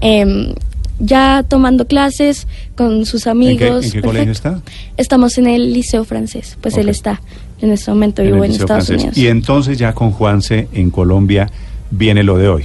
em, 0.00 0.54
ya 1.02 1.44
tomando 1.48 1.86
clases 1.86 2.46
con 2.74 3.06
sus 3.06 3.26
¿En 3.26 3.32
qué, 3.56 3.64
amigos. 3.66 3.84
en 3.86 3.92
qué 3.92 4.00
colegio 4.02 4.32
está? 4.32 4.60
Estamos 4.98 5.38
en 5.38 5.46
el 5.46 5.72
Liceo 5.72 6.04
Francés, 6.04 6.58
pues 6.60 6.76
él 6.76 6.88
está 6.90 7.22
en 7.62 7.70
este 7.72 7.90
momento 7.90 8.20
En 8.20 8.32
vivo 8.32 8.44
en, 8.44 8.50
Estados 8.52 8.86
Francés. 8.86 8.96
Unidos. 8.96 9.16
Y 9.16 9.28
entonces 9.28 9.78
ya 9.78 9.94
con 9.94 10.10
Juanse 10.10 10.68
en 10.74 10.90
Colombia 10.90 11.50
viene 11.90 12.22
lo 12.22 12.36
de 12.36 12.48
hoy. 12.48 12.64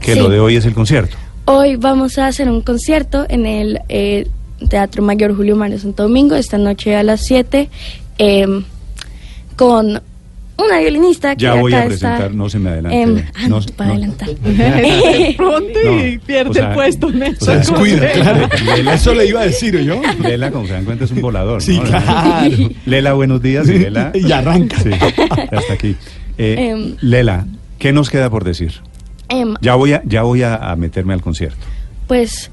que 0.00 0.12
Sí. 0.14 0.18
lo 0.18 0.28
de 0.28 0.38
hoy 0.38 0.54
es 0.56 0.66
el 0.66 0.74
concierto. 0.74 1.16
Hoy 1.46 1.76
vamos 1.76 2.18
a 2.18 2.26
hacer 2.26 2.48
un 2.50 2.60
concierto 2.60 3.24
en 3.28 3.46
el 3.46 3.80
eh, 3.88 4.28
Teatro 4.68 5.02
Mayor 5.02 5.34
Julio 5.36 5.56
Mario 5.56 5.78
Santo 5.78 6.04
Domingo, 6.04 6.34
esta 6.36 6.58
noche 6.58 6.96
a 6.96 7.02
las 7.02 7.20
7, 7.26 7.68
em, 8.18 8.64
con 9.56 10.00
una 10.56 10.78
violinista 10.78 11.34
que 11.34 11.42
Ya 11.42 11.54
voy 11.54 11.72
acá 11.74 11.82
a 11.82 11.86
presentar, 11.86 12.20
está, 12.22 12.28
no 12.36 12.48
se 12.48 12.58
me 12.60 12.70
adelante. 12.70 13.02
em, 13.02 13.24
ah, 13.34 13.48
no, 13.48 13.60
no, 13.60 13.66
para 13.76 13.88
no. 13.88 13.94
adelantar. 13.96 14.28
Pronto 15.36 15.80
y 16.06 16.18
pierde 16.18 16.50
o 16.50 16.54
sea, 16.54 16.68
el 16.68 16.74
puesto, 16.74 17.06
o 17.08 17.44
sea, 17.44 17.56
Descuida, 17.56 18.12
claro. 18.12 18.48
Lela- 18.76 18.94
Eso 18.94 19.14
le 19.14 19.26
iba 19.26 19.40
a 19.40 19.46
decir 19.46 19.78
yo. 19.80 20.00
Lela, 20.22 20.50
como 20.52 20.66
se 20.66 20.74
dan 20.74 20.84
cuenta, 20.84 21.04
es 21.04 21.10
un 21.10 21.20
volador. 21.20 21.60
Sí, 21.60 21.76
¿no? 21.78 21.84
claro. 21.84 22.50
Lela, 22.86 23.12
buenos 23.14 23.42
días. 23.42 23.68
Y 23.68 23.78
Lela. 23.80 24.12
Y 24.14 24.30
arranca. 24.30 24.78
Sí, 24.80 24.90
ya 24.90 25.58
está 25.58 25.74
aquí. 25.74 25.96
Eh, 26.38 26.70
Em. 26.70 26.96
Lela, 27.00 27.46
¿qué 27.78 27.92
nos 27.92 28.08
queda 28.10 28.30
por 28.30 28.44
decir? 28.44 28.72
Ya 29.60 29.74
voy 29.74 29.92
a, 29.94 30.02
ya 30.04 30.22
voy 30.22 30.42
a, 30.42 30.54
a 30.54 30.76
meterme 30.76 31.12
al 31.14 31.20
concierto. 31.20 31.66
pues 32.06 32.50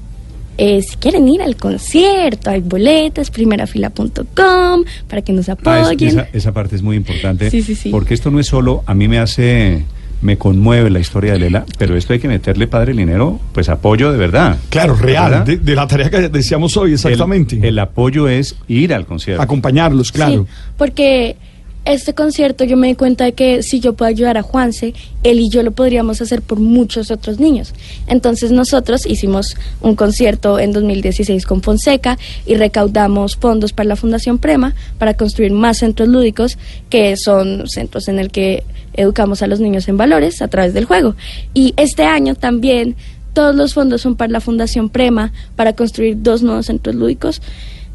eh, 0.58 0.82
si 0.82 0.96
quieren 0.96 1.28
ir 1.28 1.42
al 1.42 1.56
concierto, 1.56 2.50
hay 2.50 2.60
boletas, 2.60 3.30
primerafila.com, 3.30 4.84
para 5.08 5.22
que 5.22 5.32
nos 5.32 5.48
Ah, 5.48 5.52
es- 5.52 5.58
apoyen. 5.86 6.08
esa, 6.08 6.28
esa 6.32 6.52
parte 6.52 6.76
es 6.76 6.82
muy 6.82 6.96
importante. 6.96 7.50
Sí, 7.50 7.62
sí, 7.62 7.74
sí. 7.74 7.90
Porque 7.90 8.14
esto 8.14 8.30
no 8.30 8.40
es 8.40 8.46
solo, 8.46 8.82
a 8.86 8.94
mí 8.94 9.08
me 9.08 9.18
hace, 9.18 9.84
me 10.20 10.36
conmueve 10.38 10.90
la 10.90 11.00
historia 11.00 11.32
de 11.32 11.38
Lela, 11.40 11.64
pero 11.78 11.96
esto 11.96 12.12
hay 12.12 12.18
que 12.18 12.28
meterle, 12.28 12.66
padre 12.66 12.94
Linero, 12.94 13.40
pues 13.52 13.68
apoyo 13.68 14.12
de 14.12 14.18
verdad. 14.18 14.58
Claro, 14.68 14.94
real, 14.94 15.44
de, 15.44 15.56
de 15.56 15.74
la 15.74 15.86
tarea 15.86 16.10
que 16.10 16.28
decíamos 16.28 16.76
hoy, 16.76 16.92
exactamente. 16.94 17.56
El, 17.56 17.64
el 17.64 17.78
apoyo 17.78 18.28
es 18.28 18.56
ir 18.68 18.94
al 18.94 19.06
concierto. 19.06 19.42
Acompañarlos, 19.42 20.12
claro. 20.12 20.46
Sí, 20.48 20.54
porque 20.76 21.36
este 21.84 22.14
concierto 22.14 22.64
yo 22.64 22.76
me 22.76 22.88
di 22.88 22.94
cuenta 22.94 23.24
de 23.24 23.32
que 23.32 23.62
si 23.62 23.80
yo 23.80 23.94
puedo 23.94 24.08
ayudar 24.08 24.36
a 24.38 24.42
Juanse, 24.42 24.94
él 25.22 25.40
y 25.40 25.48
yo 25.48 25.62
lo 25.62 25.72
podríamos 25.72 26.20
hacer 26.22 26.42
por 26.42 26.60
muchos 26.60 27.10
otros 27.10 27.40
niños. 27.40 27.74
Entonces 28.06 28.52
nosotros 28.52 29.04
hicimos 29.06 29.56
un 29.80 29.96
concierto 29.96 30.58
en 30.58 30.72
2016 30.72 31.44
con 31.44 31.62
Fonseca 31.62 32.18
y 32.46 32.54
recaudamos 32.54 33.36
fondos 33.36 33.72
para 33.72 33.88
la 33.88 33.96
Fundación 33.96 34.38
Prema 34.38 34.74
para 34.98 35.14
construir 35.14 35.52
más 35.52 35.78
centros 35.78 36.08
lúdicos, 36.08 36.58
que 36.88 37.16
son 37.16 37.66
centros 37.66 38.08
en 38.08 38.18
el 38.18 38.30
que 38.30 38.64
educamos 38.94 39.42
a 39.42 39.46
los 39.46 39.60
niños 39.60 39.88
en 39.88 39.96
valores 39.96 40.42
a 40.42 40.48
través 40.48 40.74
del 40.74 40.84
juego. 40.84 41.16
Y 41.54 41.74
este 41.76 42.04
año 42.04 42.34
también 42.34 42.96
todos 43.32 43.54
los 43.54 43.74
fondos 43.74 44.02
son 44.02 44.16
para 44.16 44.30
la 44.30 44.40
Fundación 44.40 44.88
Prema 44.90 45.32
para 45.56 45.72
construir 45.72 46.18
dos 46.22 46.42
nuevos 46.42 46.66
centros 46.66 46.94
lúdicos. 46.94 47.40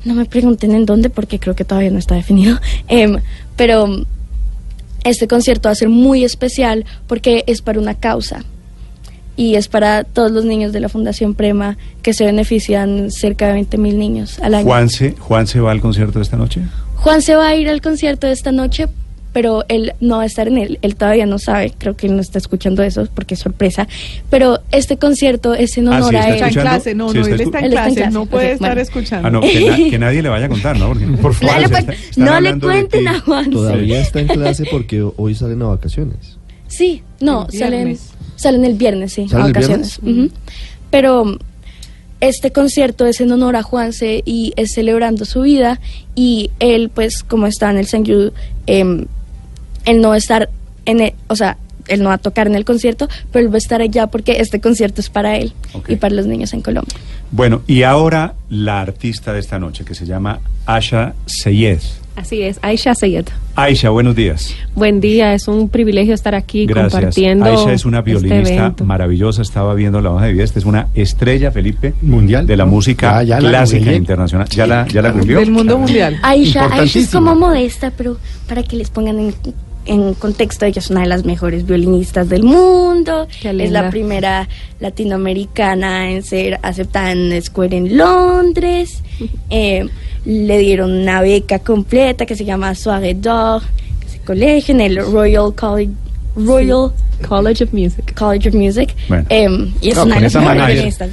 No 0.06 0.14
me 0.14 0.26
pregunten 0.26 0.74
en 0.74 0.86
dónde 0.86 1.10
porque 1.10 1.40
creo 1.40 1.56
que 1.56 1.66
todavía 1.66 1.92
no 1.92 2.00
está 2.00 2.16
definido. 2.16 2.60
Em, 2.88 3.20
pero 3.56 3.88
este 5.04 5.28
concierto 5.28 5.70
va 5.70 5.74
a 5.74 5.76
ser 5.76 5.90
muy 5.90 6.24
especial 6.24 6.86
porque 7.08 7.44
es 7.48 7.62
para 7.62 7.80
una 7.80 7.96
causa 7.96 8.44
y 9.36 9.56
es 9.56 9.68
para 9.68 10.04
todos 10.04 10.32
los 10.32 10.46
niños 10.46 10.74
de 10.74 10.80
la 10.80 10.90
Fundación 10.90 11.36
Prema 11.36 11.78
que 12.02 12.14
se 12.14 12.26
benefician 12.26 13.12
cerca 13.12 13.48
de 13.48 13.54
20 13.54 13.78
mil 13.78 14.00
niños 14.00 14.40
al 14.40 14.56
año. 14.56 14.66
¿Juan 15.20 15.48
se 15.48 15.60
va 15.60 15.72
al 15.72 15.80
concierto 15.80 16.20
de 16.20 16.24
esta 16.24 16.38
noche? 16.38 16.62
Juan 16.96 17.22
se 17.22 17.36
va 17.36 17.48
a 17.48 17.56
ir 17.56 17.70
al 17.70 17.82
concierto 17.82 18.28
de 18.28 18.34
esta 18.34 18.52
noche, 18.52 18.88
pero 19.38 19.64
él 19.68 19.94
no 20.00 20.18
va 20.18 20.24
a 20.24 20.26
estar 20.26 20.48
en 20.48 20.58
él. 20.58 20.80
Él 20.82 20.96
todavía 20.96 21.28
no 21.28 21.38
sabe, 21.38 21.72
creo 21.78 21.96
que 21.96 22.08
él 22.08 22.16
no 22.16 22.24
está 22.24 22.40
escuchando 22.40 22.82
eso 22.82 23.08
porque 23.14 23.36
es 23.36 23.40
sorpresa. 23.40 23.88
Pero 24.32 24.62
este 24.72 24.98
concierto 24.98 25.54
es 25.54 25.78
en 25.78 25.90
Ah, 25.90 25.98
honor 25.98 26.10
sí, 26.10 26.16
a 26.16 26.24
él. 26.30 26.34
Está 26.34 26.48
en 26.48 26.54
clase, 26.54 26.96
no, 26.96 27.10
Sí, 27.12 27.18
no, 27.20 27.22
está 27.22 27.36
él 27.36 27.42
está 27.42 27.60
en 27.60 27.66
Él 27.66 27.74
está 27.74 27.88
en 27.88 27.94
clase, 27.94 28.12
no 28.12 28.26
puede 28.26 28.52
estar 28.54 28.70
bueno. 28.70 28.82
escuchando. 28.82 29.28
Ah, 29.28 29.30
no, 29.30 29.42
que, 29.42 29.70
na- 29.70 29.76
que 29.92 30.00
nadie 30.00 30.24
le 30.24 30.30
vaya 30.30 30.48
a 30.48 30.50
contar, 30.50 30.80
¿no? 30.80 30.88
Porque, 30.88 31.06
Por 31.06 31.34
favor. 31.36 31.64
Está- 31.66 31.80
están 31.94 32.26
no 32.26 32.42
le 32.42 32.60
cuenten 32.60 33.08
a 33.10 33.20
Juan. 33.20 33.52
Todavía 33.52 34.02
está 34.02 34.22
en 34.22 34.28
clase 34.28 34.64
porque 34.72 35.08
hoy 35.18 35.36
salen 35.36 35.62
a 35.62 35.66
vacaciones. 35.68 36.36
Sí, 36.68 37.04
no, 37.22 37.46
El 37.54 37.60
salen, 37.60 37.80
viernes. 37.86 38.10
salen 38.38 38.66
el 38.66 38.74
viernes, 38.74 39.14
sí, 39.14 39.28
¿Sale 39.30 39.44
a 39.44 39.46
el 39.46 39.54
vacaciones. 39.54 40.00
Pero 40.90 41.38
este 42.22 42.52
concierto 42.52 43.06
es 43.06 43.22
en 43.22 43.32
honor 43.32 43.56
a 43.56 43.62
Juanse 43.62 44.24
y 44.26 44.52
es 44.56 44.74
celebrando 44.74 45.24
su 45.26 45.42
vida 45.42 45.80
y 46.16 46.50
él, 46.60 46.90
pues, 46.92 47.22
como 47.24 47.46
está 47.46 47.70
en 47.70 47.78
el 47.78 47.86
St. 47.86 48.04
Jude, 48.12 48.32
em, 48.66 49.06
él 49.88 50.02
no 50.02 50.10
va 50.10 50.16
a 50.16 50.18
estar 50.18 50.50
en 50.86 51.02
el, 51.02 51.14
o 51.28 51.36
sea, 51.36 51.58
él 51.88 52.04
no 52.04 52.10
va 52.10 52.16
a 52.16 52.18
tocar 52.20 52.48
en 52.48 52.56
el 52.56 52.66
concierto, 52.66 53.08
pero 53.32 53.46
él 53.46 53.52
va 53.52 53.56
a 53.56 53.60
estar 53.60 53.82
allá 53.82 54.08
porque 54.08 54.34
este 54.40 54.60
concierto 54.60 55.02
es 55.02 55.10
para 55.10 55.38
él 55.38 55.54
y 55.88 55.96
para 55.96 56.14
los 56.14 56.28
niños 56.28 56.54
en 56.54 56.62
Colombia. 56.62 56.96
Bueno, 57.32 57.62
y 57.66 57.84
ahora 57.84 58.36
la 58.50 58.82
artista 58.82 59.34
de 59.34 59.40
esta 59.40 59.58
noche, 59.58 59.84
que 59.86 59.96
se 59.96 60.06
llama 60.06 60.40
Asha 60.66 61.14
Seyed. 61.26 61.80
Así 62.18 62.42
es, 62.42 62.58
Aisha 62.64 62.96
Sayed. 62.96 63.26
Aisha, 63.56 63.92
buenos 63.92 64.16
días. 64.16 64.56
Buen 64.74 65.00
día, 65.00 65.36
es 65.36 65.48
un 65.48 65.70
privilegio 65.70 66.16
estar 66.16 66.34
aquí 66.34 66.66
Gracias. 66.66 66.94
compartiendo. 66.94 67.46
Aisha 67.46 67.74
es 67.74 67.86
una 67.86 68.00
este 68.00 68.10
violinista 68.10 68.74
maravillosa, 68.84 69.44
estaba 69.44 69.76
viendo 69.76 70.02
la 70.02 70.10
hoja 70.10 70.26
de 70.26 70.34
vida. 70.34 70.44
Esta 70.44 70.58
es 70.58 70.66
una 70.66 70.88
estrella, 70.96 71.52
Felipe, 71.52 71.94
Mundial. 72.02 72.48
de 72.48 72.58
la 72.58 72.66
música 72.66 73.22
Ya, 73.22 73.36
ya 73.38 73.42
la 73.42 73.50
clásica 73.50 73.94
internacional. 73.94 74.50
¿Ya 74.50 74.66
la, 74.66 74.88
ya 74.88 75.04
la 75.04 75.12
googleó? 75.12 75.40
Del 75.40 75.52
mundo 75.52 75.78
mundial. 75.78 76.18
Aisha, 76.24 76.66
Aisha 76.74 77.00
es 77.00 77.10
como 77.12 77.36
modesta, 77.36 77.94
pero 77.96 78.18
para 78.48 78.64
que 78.64 78.78
les 78.78 78.90
pongan 78.90 79.20
en, 79.20 79.36
en 79.88 80.14
contexto, 80.14 80.66
ella 80.66 80.80
es 80.80 80.90
una 80.90 81.02
de 81.02 81.08
las 81.08 81.26
mejores 81.26 81.66
violinistas 81.66 82.30
del 82.30 82.44
mundo. 82.44 83.28
Es 83.44 83.72
la 83.72 83.90
primera 83.90 84.48
latinoamericana 84.80 86.12
en 86.12 86.24
ser 86.24 86.60
aceptada 86.62 87.12
en 87.12 87.20
una 87.20 87.38
escuela 87.38 87.76
en 87.76 87.98
Londres. 87.98 89.02
Eh, 89.50 89.88
le 90.26 90.60
dieron 90.60 90.92
una 90.92 91.22
beca 91.22 91.58
completa 91.58 92.28
que 92.28 92.36
se 92.36 92.46
llama 92.46 92.76
Soirée 92.76 93.16
d'Or, 93.16 93.64
colegio 94.28 94.76
en 94.76 94.82
el 94.82 94.98
Royal 94.98 95.56
College, 95.56 95.94
Royal 96.38 96.92
College 97.28 97.64
of 97.64 97.74
Music. 97.74 98.14
College 98.16 98.50
of 98.50 98.56
Music. 98.56 98.96
Bueno. 99.10 99.26
Eh, 99.30 99.48
y 99.82 99.90
es 99.90 99.96
No, 99.96 100.04
una 100.06 100.16
con 100.16 100.24
de 100.24 100.30
las 100.30 100.36
esa. 100.80 101.08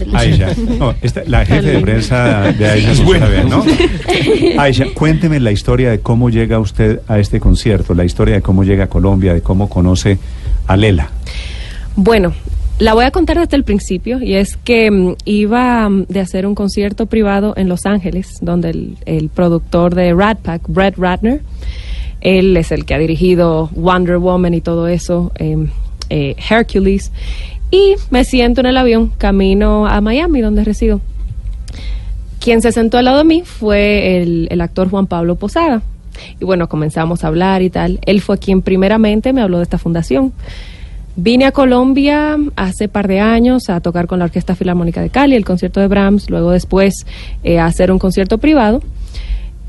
No, 0.78 0.94
la 1.26 1.46
jefe 1.46 1.62
de 1.62 1.80
prensa 1.80 2.52
de 2.52 2.68
Aisha 2.68 2.92
Es 2.92 3.04
buena. 3.04 3.28
¿no? 3.44 3.64
Aisha, 4.58 4.86
cuénteme 4.94 5.40
la 5.40 5.52
historia 5.52 5.90
de 5.90 6.00
cómo 6.00 6.30
llega 6.30 6.58
usted 6.58 7.00
a 7.08 7.18
este 7.18 7.40
concierto, 7.40 7.94
la 7.94 8.04
historia 8.04 8.34
de 8.36 8.42
cómo 8.42 8.64
llega 8.64 8.84
a 8.84 8.88
Colombia, 8.88 9.34
de 9.34 9.40
cómo 9.40 9.68
conoce 9.68 10.18
a 10.66 10.76
Lela. 10.76 11.10
Bueno, 11.96 12.32
la 12.78 12.92
voy 12.92 13.04
a 13.04 13.10
contar 13.10 13.38
desde 13.38 13.56
el 13.56 13.64
principio 13.64 14.20
y 14.20 14.34
es 14.34 14.56
que 14.56 14.90
mm, 14.90 15.14
iba 15.24 15.88
mm, 15.88 16.06
de 16.08 16.20
hacer 16.20 16.46
un 16.46 16.54
concierto 16.54 17.06
privado 17.06 17.54
en 17.56 17.68
Los 17.68 17.86
Ángeles, 17.86 18.38
donde 18.40 18.70
el, 18.70 18.98
el 19.06 19.28
productor 19.28 19.94
de 19.94 20.12
Rat 20.12 20.38
Pack, 20.40 20.62
Brett 20.68 20.96
Ratner, 20.98 21.40
él 22.24 22.56
es 22.56 22.72
el 22.72 22.84
que 22.84 22.94
ha 22.94 22.98
dirigido 22.98 23.70
Wonder 23.74 24.16
Woman 24.16 24.54
y 24.54 24.60
todo 24.60 24.88
eso, 24.88 25.30
em, 25.36 25.68
eh, 26.10 26.34
Hercules, 26.50 27.12
y 27.70 27.94
me 28.10 28.24
siento 28.24 28.60
en 28.60 28.66
el 28.66 28.76
avión 28.76 29.12
camino 29.18 29.86
a 29.86 30.00
Miami, 30.00 30.40
donde 30.40 30.64
resido. 30.64 31.00
Quien 32.40 32.62
se 32.62 32.72
sentó 32.72 32.98
al 32.98 33.06
lado 33.06 33.18
de 33.18 33.24
mí 33.24 33.42
fue 33.44 34.22
el, 34.22 34.60
actor 34.60 34.90
Juan 34.90 35.06
Pablo 35.06 35.36
Posada. 35.36 35.82
Y 36.40 36.44
bueno, 36.44 36.68
comenzamos 36.68 37.24
a 37.24 37.28
hablar 37.28 37.62
y 37.62 37.70
tal. 37.70 37.98
Él 38.06 38.20
fue 38.20 38.38
quien 38.38 38.62
primeramente 38.62 39.32
me 39.32 39.42
habló 39.42 39.58
de 39.58 39.64
esta 39.64 39.78
fundación. 39.78 40.32
Vine 41.16 41.46
a 41.46 41.52
Colombia 41.52 42.36
hace 42.56 42.88
par 42.88 43.08
de 43.08 43.20
años 43.20 43.70
a 43.70 43.80
tocar 43.80 44.06
con 44.06 44.18
la 44.18 44.26
Orquesta 44.26 44.54
Filarmónica 44.54 45.00
de 45.00 45.10
Cali, 45.10 45.36
el 45.36 45.44
concierto 45.44 45.80
de 45.80 45.88
Brahms, 45.88 46.28
luego 46.28 46.50
después 46.50 47.06
eh, 47.44 47.58
a 47.58 47.66
hacer 47.66 47.90
un 47.90 47.98
concierto 47.98 48.38
privado. 48.38 48.82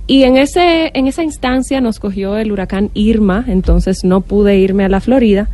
Y 0.08 0.22
en, 0.24 0.38
ese, 0.38 0.92
en 0.94 1.08
esa 1.08 1.24
instancia 1.24 1.82
nos 1.82 2.00
cogió 2.00 2.38
el 2.38 2.52
huracán 2.52 2.92
Irma, 2.94 3.44
entonces 3.48 4.04
no 4.04 4.22
pude 4.22 4.56
irme 4.58 4.86
a 4.86 4.90
la 4.90 5.00
Florida, 5.00 5.50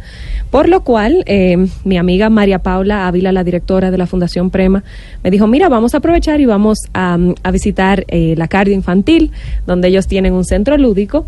por 0.49 0.67
lo 0.67 0.83
cual 0.83 1.23
eh, 1.25 1.55
mi 1.85 1.97
amiga 1.97 2.29
María 2.29 2.59
Paula 2.59 3.07
Ávila, 3.07 3.31
la 3.31 3.45
directora 3.45 3.91
de 3.91 3.97
la 3.97 4.07
Fundación 4.07 4.49
Prema, 4.49 4.83
me 5.23 5.31
dijo, 5.31 5.47
mira, 5.47 5.69
vamos 5.69 5.93
a 5.93 5.99
aprovechar 5.99 6.41
y 6.41 6.45
vamos 6.45 6.79
a, 6.93 7.17
a 7.43 7.51
visitar 7.51 8.03
eh, 8.09 8.35
la 8.37 8.49
cardio 8.49 8.73
infantil, 8.73 9.31
donde 9.65 9.87
ellos 9.87 10.07
tienen 10.07 10.33
un 10.33 10.43
centro 10.43 10.77
lúdico. 10.77 11.25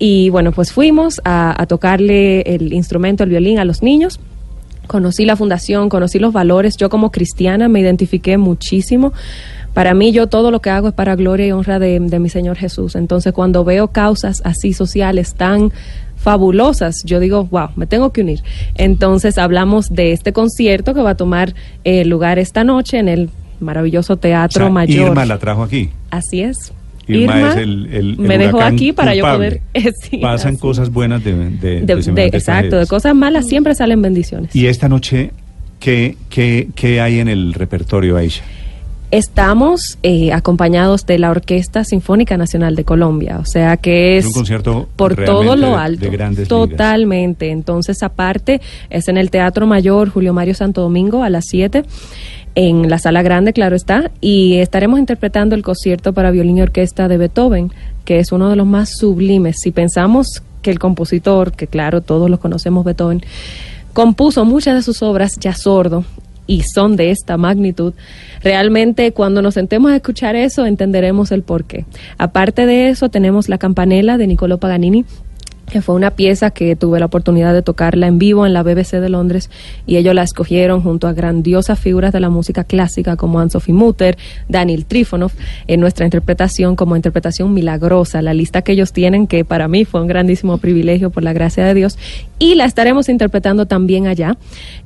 Y 0.00 0.30
bueno, 0.30 0.50
pues 0.50 0.72
fuimos 0.72 1.20
a, 1.24 1.62
a 1.62 1.66
tocarle 1.66 2.40
el 2.40 2.72
instrumento, 2.72 3.22
el 3.22 3.30
violín 3.30 3.60
a 3.60 3.64
los 3.64 3.84
niños. 3.84 4.18
Conocí 4.88 5.24
la 5.24 5.36
fundación, 5.36 5.88
conocí 5.88 6.18
los 6.18 6.32
valores. 6.32 6.76
Yo 6.76 6.90
como 6.90 7.10
cristiana 7.10 7.68
me 7.68 7.80
identifiqué 7.80 8.38
muchísimo. 8.38 9.12
Para 9.76 9.92
mí 9.94 10.10
yo 10.10 10.26
todo 10.26 10.50
lo 10.50 10.60
que 10.60 10.70
hago 10.70 10.88
es 10.88 10.94
para 10.94 11.14
gloria 11.16 11.46
y 11.46 11.52
honra 11.52 11.78
de, 11.78 12.00
de 12.00 12.18
mi 12.18 12.30
Señor 12.30 12.56
Jesús. 12.56 12.96
Entonces 12.96 13.32
cuando 13.34 13.62
veo 13.62 13.88
causas 13.88 14.40
así 14.44 14.72
sociales 14.72 15.34
tan 15.34 15.70
fabulosas, 16.16 17.02
yo 17.04 17.20
digo, 17.20 17.44
wow, 17.50 17.68
me 17.76 17.86
tengo 17.86 18.10
que 18.10 18.22
unir. 18.22 18.40
Entonces 18.74 19.38
hablamos 19.38 19.90
de 19.90 20.12
este 20.12 20.32
concierto 20.32 20.94
que 20.94 21.02
va 21.02 21.10
a 21.10 21.14
tomar 21.14 21.54
eh, 21.84 22.04
lugar 22.04 22.38
esta 22.38 22.64
noche 22.64 22.98
en 22.98 23.08
el 23.08 23.30
maravilloso 23.60 24.16
Teatro 24.16 24.64
O 24.64 24.66
sea, 24.68 24.72
Mayor. 24.72 25.08
Irma 25.08 25.24
la 25.26 25.38
trajo 25.38 25.62
aquí. 25.62 25.90
Así 26.10 26.40
es. 26.40 26.72
Irma, 27.06 27.50
es 27.50 27.56
el, 27.58 27.86
el- 27.86 27.94
el 27.94 28.18
me 28.18 28.36
dejó 28.38 28.60
aquí 28.62 28.92
para 28.92 29.12
culpable. 29.12 29.60
yo 29.74 29.82
poder... 29.82 29.94
sí, 30.02 30.16
Pasan 30.16 30.54
así. 30.54 30.60
cosas 30.60 30.90
buenas 30.90 31.22
de, 31.22 31.34
de, 31.34 31.50
De- 31.50 31.80
de 31.82 31.94
de- 31.96 32.02
semejantes 32.02 32.40
exacto, 32.42 32.78
de 32.78 32.86
cosas 32.86 33.14
malas 33.14 33.46
siempre 33.46 33.74
salen 33.74 34.02
bendiciones. 34.02 34.56
Y 34.56 34.66
esta 34.66 34.88
noche, 34.88 35.30
¿qué, 35.78 36.16
qué, 36.30 36.68
qué 36.74 37.00
hay 37.00 37.20
en 37.20 37.28
el 37.28 37.52
repertorio, 37.54 38.16
Aisha? 38.16 38.42
Estamos 39.12 39.98
eh, 40.02 40.32
acompañados 40.32 41.06
de 41.06 41.20
la 41.20 41.30
Orquesta 41.30 41.84
Sinfónica 41.84 42.36
Nacional 42.36 42.74
de 42.74 42.82
Colombia, 42.82 43.38
o 43.40 43.44
sea 43.44 43.76
que 43.76 44.18
Es 44.18 44.26
un 44.26 44.32
concierto 44.32 44.88
por 44.96 45.14
todo 45.24 45.54
lo 45.54 45.78
alto, 45.78 46.10
de 46.10 46.46
totalmente. 46.46 47.50
Entonces, 47.50 48.02
aparte, 48.02 48.60
es 48.90 49.06
en 49.06 49.16
el 49.16 49.30
Teatro 49.30 49.66
Mayor 49.68 50.10
Julio 50.10 50.32
Mario 50.32 50.54
Santo 50.54 50.80
Domingo 50.80 51.22
a 51.22 51.30
las 51.30 51.44
7, 51.46 51.84
en 52.56 52.90
la 52.90 52.98
Sala 52.98 53.22
Grande, 53.22 53.52
claro 53.52 53.76
está, 53.76 54.10
y 54.20 54.56
estaremos 54.56 54.98
interpretando 54.98 55.54
el 55.54 55.62
concierto 55.62 56.12
para 56.12 56.32
violín 56.32 56.58
y 56.58 56.62
orquesta 56.62 57.06
de 57.06 57.16
Beethoven, 57.16 57.70
que 58.04 58.18
es 58.18 58.32
uno 58.32 58.50
de 58.50 58.56
los 58.56 58.66
más 58.66 58.90
sublimes. 58.98 59.58
Si 59.60 59.70
pensamos 59.70 60.42
que 60.62 60.72
el 60.72 60.80
compositor, 60.80 61.52
que 61.52 61.68
claro, 61.68 62.00
todos 62.00 62.28
lo 62.28 62.40
conocemos, 62.40 62.84
Beethoven, 62.84 63.22
compuso 63.92 64.44
muchas 64.44 64.74
de 64.74 64.82
sus 64.82 65.00
obras 65.02 65.38
ya 65.38 65.54
sordo 65.54 66.04
y 66.46 66.62
son 66.62 66.96
de 66.96 67.10
esta 67.10 67.36
magnitud, 67.36 67.94
realmente 68.42 69.12
cuando 69.12 69.42
nos 69.42 69.54
sentemos 69.54 69.90
a 69.90 69.96
escuchar 69.96 70.36
eso 70.36 70.66
entenderemos 70.66 71.32
el 71.32 71.42
porqué. 71.42 71.84
Aparte 72.18 72.66
de 72.66 72.88
eso 72.88 73.08
tenemos 73.08 73.48
la 73.48 73.58
campanela 73.58 74.18
de 74.18 74.26
Niccolò 74.26 74.58
Paganini, 74.58 75.04
que 75.70 75.82
fue 75.82 75.94
una 75.96 76.12
pieza 76.12 76.50
que 76.52 76.76
tuve 76.76 77.00
la 77.00 77.06
oportunidad 77.06 77.52
de 77.52 77.60
tocarla 77.62 78.06
en 78.06 78.18
vivo 78.18 78.46
en 78.46 78.52
la 78.52 78.62
BBC 78.62 79.00
de 79.00 79.08
Londres 79.08 79.50
y 79.86 79.96
ellos 79.96 80.14
la 80.14 80.22
escogieron 80.22 80.80
junto 80.80 81.08
a 81.08 81.12
grandiosas 81.12 81.78
figuras 81.78 82.12
de 82.12 82.20
la 82.20 82.30
música 82.30 82.62
clásica 82.62 83.16
como 83.16 83.40
Anne-Sophie 83.40 83.74
Mutter, 83.74 84.16
Daniel 84.48 84.86
Trifonov, 84.86 85.32
en 85.66 85.80
nuestra 85.80 86.04
interpretación 86.04 86.76
como 86.76 86.94
interpretación 86.94 87.52
milagrosa, 87.52 88.22
la 88.22 88.32
lista 88.32 88.62
que 88.62 88.72
ellos 88.72 88.92
tienen 88.92 89.26
que 89.26 89.44
para 89.44 89.66
mí 89.66 89.84
fue 89.84 90.00
un 90.00 90.06
grandísimo 90.06 90.58
privilegio 90.58 91.10
por 91.10 91.24
la 91.24 91.32
gracia 91.32 91.64
de 91.64 91.74
Dios 91.74 91.98
y 92.38 92.54
la 92.54 92.64
estaremos 92.64 93.08
interpretando 93.08 93.66
también 93.66 94.06
allá. 94.06 94.36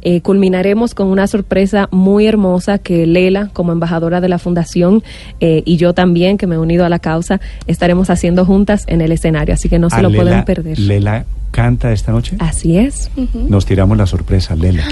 Eh, 0.02 0.22
culminaremos 0.22 0.94
con 0.94 1.08
una 1.08 1.26
sorpresa 1.26 1.88
muy 1.90 2.26
hermosa 2.26 2.78
que 2.78 3.06
Lela 3.06 3.50
como 3.52 3.72
embajadora 3.72 4.20
de 4.22 4.28
la 4.30 4.38
fundación 4.38 5.02
eh, 5.40 5.62
y 5.66 5.76
yo 5.76 5.92
también 5.92 6.38
que 6.38 6.46
me 6.46 6.54
he 6.54 6.58
unido 6.58 6.84
a 6.86 6.88
la 6.88 7.00
causa 7.00 7.38
estaremos 7.66 8.08
haciendo 8.08 8.46
juntas 8.46 8.84
en 8.86 9.02
el 9.02 9.12
escenario, 9.12 9.52
así 9.54 9.68
que 9.68 9.78
no 9.78 9.90
se 9.90 10.00
lo 10.00 10.08
Lela- 10.08 10.22
pueden 10.22 10.44
perder. 10.44 10.69
Lela 10.78 11.24
canta 11.50 11.92
esta 11.92 12.12
noche. 12.12 12.36
Así 12.38 12.76
es. 12.78 13.10
Nos 13.34 13.66
tiramos 13.66 13.96
la 13.98 14.06
sorpresa, 14.06 14.54
Lela. 14.56 14.84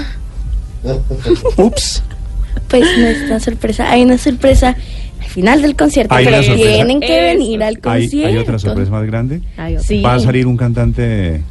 Ups. 1.57 2.03
Pues 2.67 2.83
no 2.97 3.05
es 3.07 3.21
una 3.23 3.39
sorpresa, 3.39 3.89
hay 3.91 4.03
una 4.03 4.17
sorpresa 4.17 4.75
al 5.19 5.27
final 5.27 5.61
del 5.61 5.75
concierto, 5.75 6.13
Hay 6.15 6.25
pero 6.25 6.41
tienen 6.41 6.99
que 6.99 7.29
Eso. 7.31 7.37
venir 7.39 7.63
al 7.63 7.75
¿Hay, 7.75 7.81
concierto. 7.81 8.27
hay 8.27 8.37
otra 8.37 8.59
sorpresa 8.59 8.91
más 8.91 9.05
grande? 9.05 9.41
Hay 9.57 9.75
otra. 9.75 9.87
Sí. 9.87 10.01
Va 10.01 10.15
a 10.15 10.19
salir 10.19 10.47
un 10.47 10.57
cantante. 10.57 11.41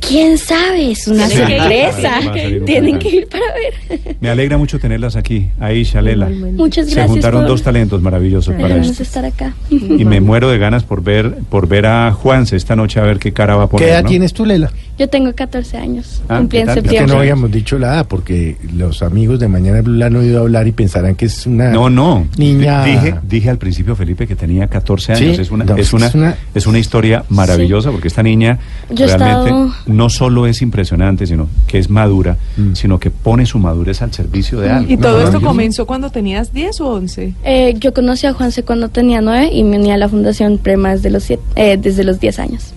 ¿Quién 0.00 0.38
sabe? 0.38 0.90
Es 0.92 1.06
una 1.06 1.28
Tienen 1.28 1.46
que 1.46 1.54
ir. 1.54 1.60
sorpresa. 1.92 2.20
Tienen 2.66 2.98
que 2.98 3.08
ir 3.08 3.28
para 3.28 3.44
ver. 3.54 4.16
Me 4.20 4.28
alegra 4.30 4.58
mucho 4.58 4.78
tenerlas 4.78 5.14
aquí. 5.16 5.48
Aisha, 5.60 6.00
Lela. 6.02 6.26
Igualmente. 6.26 6.62
Muchas 6.62 6.86
Se 6.88 6.94
gracias 6.94 7.10
juntaron 7.12 7.40
por 7.42 7.48
dos 7.50 7.62
talentos 7.62 8.00
maravillosos 8.02 8.54
para 8.54 8.76
esto. 8.76 9.02
estar 9.02 9.24
acá. 9.24 9.54
Y 9.70 10.04
me 10.04 10.20
muero 10.20 10.50
de 10.50 10.58
ganas 10.58 10.84
por 10.84 11.02
ver 11.02 11.36
por 11.48 11.68
ver 11.68 11.86
a 11.86 12.12
Juanse 12.12 12.56
esta 12.56 12.74
noche 12.76 12.98
a 13.00 13.02
ver 13.04 13.18
qué 13.18 13.32
cara 13.32 13.56
va 13.56 13.64
a 13.64 13.66
poner. 13.68 13.86
¿Qué 13.86 13.92
edad 13.92 14.02
¿no? 14.02 14.08
tienes 14.08 14.32
tú, 14.32 14.44
Lela? 14.44 14.70
Yo 14.98 15.08
tengo 15.08 15.32
14 15.34 15.76
años. 15.78 16.22
Ah, 16.28 16.38
Cumplí 16.38 16.58
en 16.58 16.62
¿qué 16.64 16.66
tal? 16.66 16.78
Es 16.78 16.82
que 16.82 16.88
septiembre. 16.90 17.14
no 17.14 17.20
habíamos 17.20 17.50
dicho 17.50 17.78
la 17.78 17.86
edad, 17.94 18.06
porque 18.06 18.56
los 18.74 19.02
amigos 19.02 19.40
de 19.40 19.48
Mañana 19.48 19.80
Blue 19.80 19.94
la 19.96 20.06
han 20.06 20.16
oído 20.16 20.40
hablar 20.40 20.66
y 20.66 20.72
pensarán 20.72 21.14
que 21.14 21.24
es 21.26 21.46
una 21.46 21.70
No, 21.70 21.88
no. 21.88 22.26
niña... 22.36 22.84
Dije, 22.84 23.14
dije 23.22 23.48
al 23.50 23.56
principio, 23.58 23.96
Felipe, 23.96 24.26
que 24.26 24.36
tenía 24.36 24.66
14 24.66 25.12
años. 25.12 25.36
Sí, 25.36 25.42
Es, 25.42 25.50
una, 25.50 25.64
no, 25.64 25.76
es, 25.76 25.92
una, 25.94 26.06
es 26.08 26.14
una- 26.14 26.36
es 26.54 26.66
una 26.66 26.78
historia 26.78 27.24
maravillosa 27.30 27.90
porque 27.90 28.08
esta 28.08 28.22
niña 28.22 28.58
Yo 28.90 29.06
realmente 29.06 29.44
estado- 29.50 29.74
no 29.90 30.08
solo 30.08 30.46
es 30.46 30.62
impresionante, 30.62 31.26
sino 31.26 31.48
que 31.66 31.78
es 31.78 31.90
madura, 31.90 32.36
Mm. 32.56 32.74
sino 32.74 32.98
que 32.98 33.10
pone 33.10 33.44
su 33.46 33.58
madurez 33.58 34.00
al 34.02 34.12
servicio 34.12 34.60
de 34.60 34.70
algo. 34.70 34.90
¿Y 34.92 34.96
todo 34.96 35.22
esto 35.22 35.40
comenzó 35.40 35.86
cuando 35.86 36.10
tenías 36.10 36.52
10 36.52 36.80
o 36.80 36.88
11? 36.88 37.34
Eh, 37.44 37.74
yo 37.78 37.92
conocí 37.92 38.26
a 38.26 38.32
Juanse 38.32 38.62
cuando 38.62 38.88
tenía 38.88 39.20
9 39.20 39.50
y 39.52 39.64
me 39.64 39.78
uní 39.78 39.90
a 39.92 39.96
la 39.96 40.08
Fundación 40.08 40.58
Prema 40.58 40.90
desde 40.92 41.10
los, 41.10 41.24
siete- 41.24 41.42
eh, 41.56 41.76
desde 41.80 42.04
los 42.04 42.18
10 42.20 42.38
años. 42.38 42.72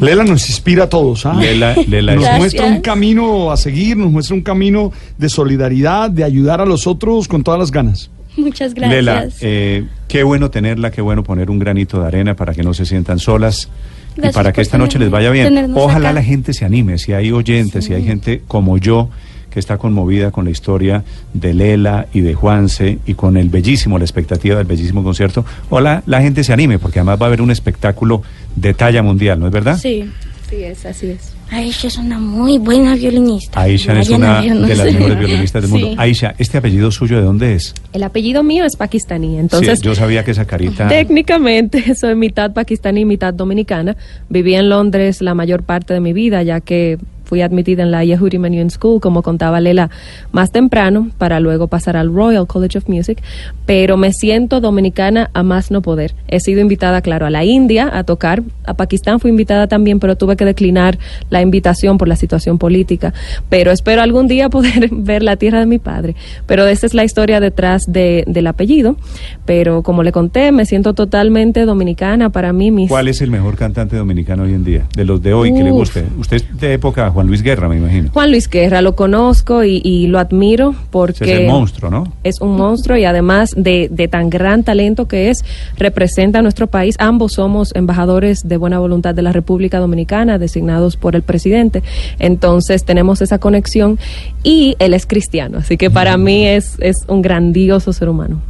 Lela 0.00 0.24
nos 0.24 0.48
inspira 0.48 0.84
a 0.84 0.88
todos. 0.88 1.26
¿ah? 1.26 1.34
Lela, 1.38 1.74
Lela 1.88 2.14
nos 2.14 2.22
Gracias. 2.24 2.38
muestra 2.40 2.64
un 2.66 2.80
camino 2.80 3.52
a 3.52 3.56
seguir, 3.56 3.96
nos 3.96 4.10
muestra 4.10 4.34
un 4.34 4.42
camino 4.42 4.92
de 5.18 5.28
solidaridad, 5.28 6.10
de 6.10 6.24
ayudar 6.24 6.60
a 6.60 6.66
los 6.66 6.86
otros 6.86 7.28
con 7.28 7.44
todas 7.44 7.60
las 7.60 7.70
ganas. 7.70 8.10
Muchas 8.36 8.74
gracias. 8.74 8.96
Lela, 8.96 9.28
eh, 9.40 9.84
qué 10.08 10.22
bueno 10.22 10.50
tenerla, 10.50 10.90
qué 10.90 11.00
bueno 11.00 11.22
poner 11.22 11.50
un 11.50 11.58
granito 11.58 12.00
de 12.00 12.06
arena 12.06 12.34
para 12.34 12.52
que 12.52 12.62
no 12.62 12.74
se 12.74 12.84
sientan 12.84 13.18
solas 13.18 13.68
y 14.16 14.30
para 14.30 14.52
que 14.52 14.60
esta 14.60 14.78
noche 14.78 14.98
les 14.98 15.10
vaya 15.10 15.30
bien. 15.30 15.72
Ojalá 15.74 16.08
acá. 16.08 16.14
la 16.14 16.22
gente 16.22 16.52
se 16.52 16.64
anime, 16.64 16.98
si 16.98 17.12
hay 17.12 17.32
oyentes, 17.32 17.84
si 17.84 17.94
hay 17.94 18.04
gente 18.04 18.42
como 18.46 18.78
yo 18.78 19.10
que 19.50 19.60
está 19.60 19.78
conmovida 19.78 20.30
con 20.30 20.44
la 20.44 20.50
historia 20.50 21.02
de 21.32 21.54
Lela 21.54 22.08
y 22.12 22.20
de 22.20 22.34
Juanse 22.34 22.98
y 23.06 23.14
con 23.14 23.38
el 23.38 23.48
bellísimo, 23.48 23.98
la 23.98 24.04
expectativa 24.04 24.56
del 24.58 24.66
bellísimo 24.66 25.02
concierto. 25.02 25.44
Ojalá 25.70 26.02
la 26.06 26.20
gente 26.20 26.44
se 26.44 26.52
anime 26.52 26.78
porque 26.78 26.98
además 26.98 27.20
va 27.20 27.26
a 27.26 27.28
haber 27.28 27.40
un 27.40 27.50
espectáculo 27.50 28.22
de 28.54 28.74
talla 28.74 29.02
mundial, 29.02 29.40
¿no 29.40 29.46
es 29.46 29.52
verdad? 29.52 29.78
Sí. 29.78 30.10
Así 30.46 30.62
es, 30.62 30.86
así 30.86 31.06
es. 31.08 31.35
Aisha 31.50 31.88
es 31.88 31.96
una 31.96 32.18
muy 32.18 32.58
buena 32.58 32.96
violinista. 32.96 33.60
Aisha 33.60 33.98
es 33.98 34.10
una 34.10 34.42
de 34.42 34.74
las 34.74 34.92
mejores 34.92 35.18
violinistas 35.18 35.62
del 35.62 35.70
mundo. 35.70 35.88
Sí. 35.88 35.94
Aisha, 35.96 36.34
¿este 36.38 36.58
apellido 36.58 36.90
suyo 36.90 37.16
de 37.16 37.22
dónde 37.22 37.54
es? 37.54 37.74
El 37.92 38.02
apellido 38.02 38.42
mío 38.42 38.64
es 38.64 38.76
pakistaní, 38.76 39.38
entonces 39.38 39.78
Sí, 39.78 39.84
yo 39.84 39.94
sabía 39.94 40.24
que 40.24 40.32
esa 40.32 40.44
carita... 40.44 40.88
técnicamente 40.88 41.94
soy 42.00 42.14
mitad 42.14 42.52
pakistaní, 42.52 43.04
mitad 43.04 43.32
dominicana. 43.32 43.96
Viví 44.28 44.54
en 44.54 44.68
Londres 44.68 45.22
la 45.22 45.34
mayor 45.34 45.62
parte 45.62 45.94
de 45.94 46.00
mi 46.00 46.12
vida, 46.12 46.42
ya 46.42 46.60
que 46.60 46.98
fui 47.26 47.42
admitida 47.42 47.82
en 47.82 47.90
la 47.90 48.04
Yehudi 48.04 48.38
Union 48.38 48.70
School, 48.70 49.00
como 49.00 49.22
contaba 49.22 49.60
Lela, 49.60 49.90
más 50.32 50.52
temprano, 50.52 51.10
para 51.18 51.40
luego 51.40 51.66
pasar 51.66 51.96
al 51.96 52.12
Royal 52.14 52.46
College 52.46 52.78
of 52.78 52.88
Music, 52.88 53.20
pero 53.66 53.96
me 53.96 54.12
siento 54.12 54.60
dominicana 54.60 55.30
a 55.34 55.42
más 55.42 55.70
no 55.70 55.82
poder. 55.82 56.14
He 56.28 56.40
sido 56.40 56.60
invitada, 56.60 57.02
claro, 57.02 57.26
a 57.26 57.30
la 57.30 57.44
India 57.44 57.90
a 57.92 58.04
tocar, 58.04 58.42
a 58.64 58.74
Pakistán 58.74 59.18
fui 59.20 59.30
invitada 59.30 59.66
también, 59.66 59.98
pero 59.98 60.16
tuve 60.16 60.36
que 60.36 60.44
declinar 60.44 60.98
la 61.28 61.42
invitación 61.42 61.98
por 61.98 62.08
la 62.08 62.16
situación 62.16 62.58
política, 62.58 63.12
pero 63.48 63.72
espero 63.72 64.02
algún 64.02 64.28
día 64.28 64.48
poder 64.48 64.88
ver 64.92 65.22
la 65.22 65.36
tierra 65.36 65.60
de 65.60 65.66
mi 65.66 65.78
padre. 65.78 66.14
Pero 66.46 66.66
esa 66.66 66.86
es 66.86 66.94
la 66.94 67.04
historia 67.04 67.40
detrás 67.40 67.82
de, 67.88 68.24
del 68.28 68.46
apellido, 68.46 68.96
pero 69.44 69.82
como 69.82 70.02
le 70.04 70.12
conté, 70.12 70.52
me 70.52 70.64
siento 70.64 70.94
totalmente 70.94 71.64
dominicana, 71.64 72.30
para 72.30 72.52
mí 72.52 72.70
mis... 72.70 72.88
¿Cuál 72.88 73.08
es 73.08 73.20
el 73.20 73.30
mejor 73.30 73.56
cantante 73.56 73.96
dominicano 73.96 74.44
hoy 74.44 74.54
en 74.54 74.64
día? 74.64 74.86
De 74.94 75.04
los 75.04 75.20
de 75.22 75.34
hoy 75.34 75.52
que 75.52 75.64
le 75.64 75.70
guste. 75.70 76.04
Usted 76.18 76.36
es 76.36 76.60
de 76.60 76.74
época 76.74 77.10
Juan 77.16 77.28
Luis 77.28 77.40
Guerra, 77.40 77.66
me 77.66 77.78
imagino. 77.78 78.10
Juan 78.12 78.30
Luis 78.30 78.46
Guerra, 78.46 78.82
lo 78.82 78.94
conozco 78.94 79.64
y, 79.64 79.80
y 79.82 80.06
lo 80.06 80.18
admiro 80.18 80.74
porque... 80.90 81.24
Ese 81.24 81.32
es 81.32 81.40
el 81.40 81.46
monstruo, 81.46 81.90
¿no? 81.90 82.12
es 82.24 82.42
un 82.42 82.56
monstruo 82.56 82.98
y 82.98 83.06
además 83.06 83.54
de, 83.56 83.88
de 83.90 84.06
tan 84.06 84.28
gran 84.28 84.64
talento 84.64 85.08
que 85.08 85.30
es, 85.30 85.42
representa 85.78 86.40
a 86.40 86.42
nuestro 86.42 86.66
país. 86.66 86.94
Ambos 86.98 87.32
somos 87.32 87.74
embajadores 87.74 88.46
de 88.46 88.58
buena 88.58 88.78
voluntad 88.80 89.14
de 89.14 89.22
la 89.22 89.32
República 89.32 89.78
Dominicana, 89.78 90.38
designados 90.38 90.98
por 90.98 91.16
el 91.16 91.22
presidente. 91.22 91.82
Entonces 92.18 92.84
tenemos 92.84 93.22
esa 93.22 93.38
conexión 93.38 93.98
y 94.42 94.76
él 94.78 94.92
es 94.92 95.06
cristiano, 95.06 95.56
así 95.58 95.78
que 95.78 95.90
para 95.90 96.18
mí 96.18 96.46
es, 96.46 96.76
es 96.80 96.96
un 97.08 97.22
grandioso 97.22 97.94
ser 97.94 98.10
humano. 98.10 98.42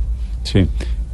Sí. 0.42 0.66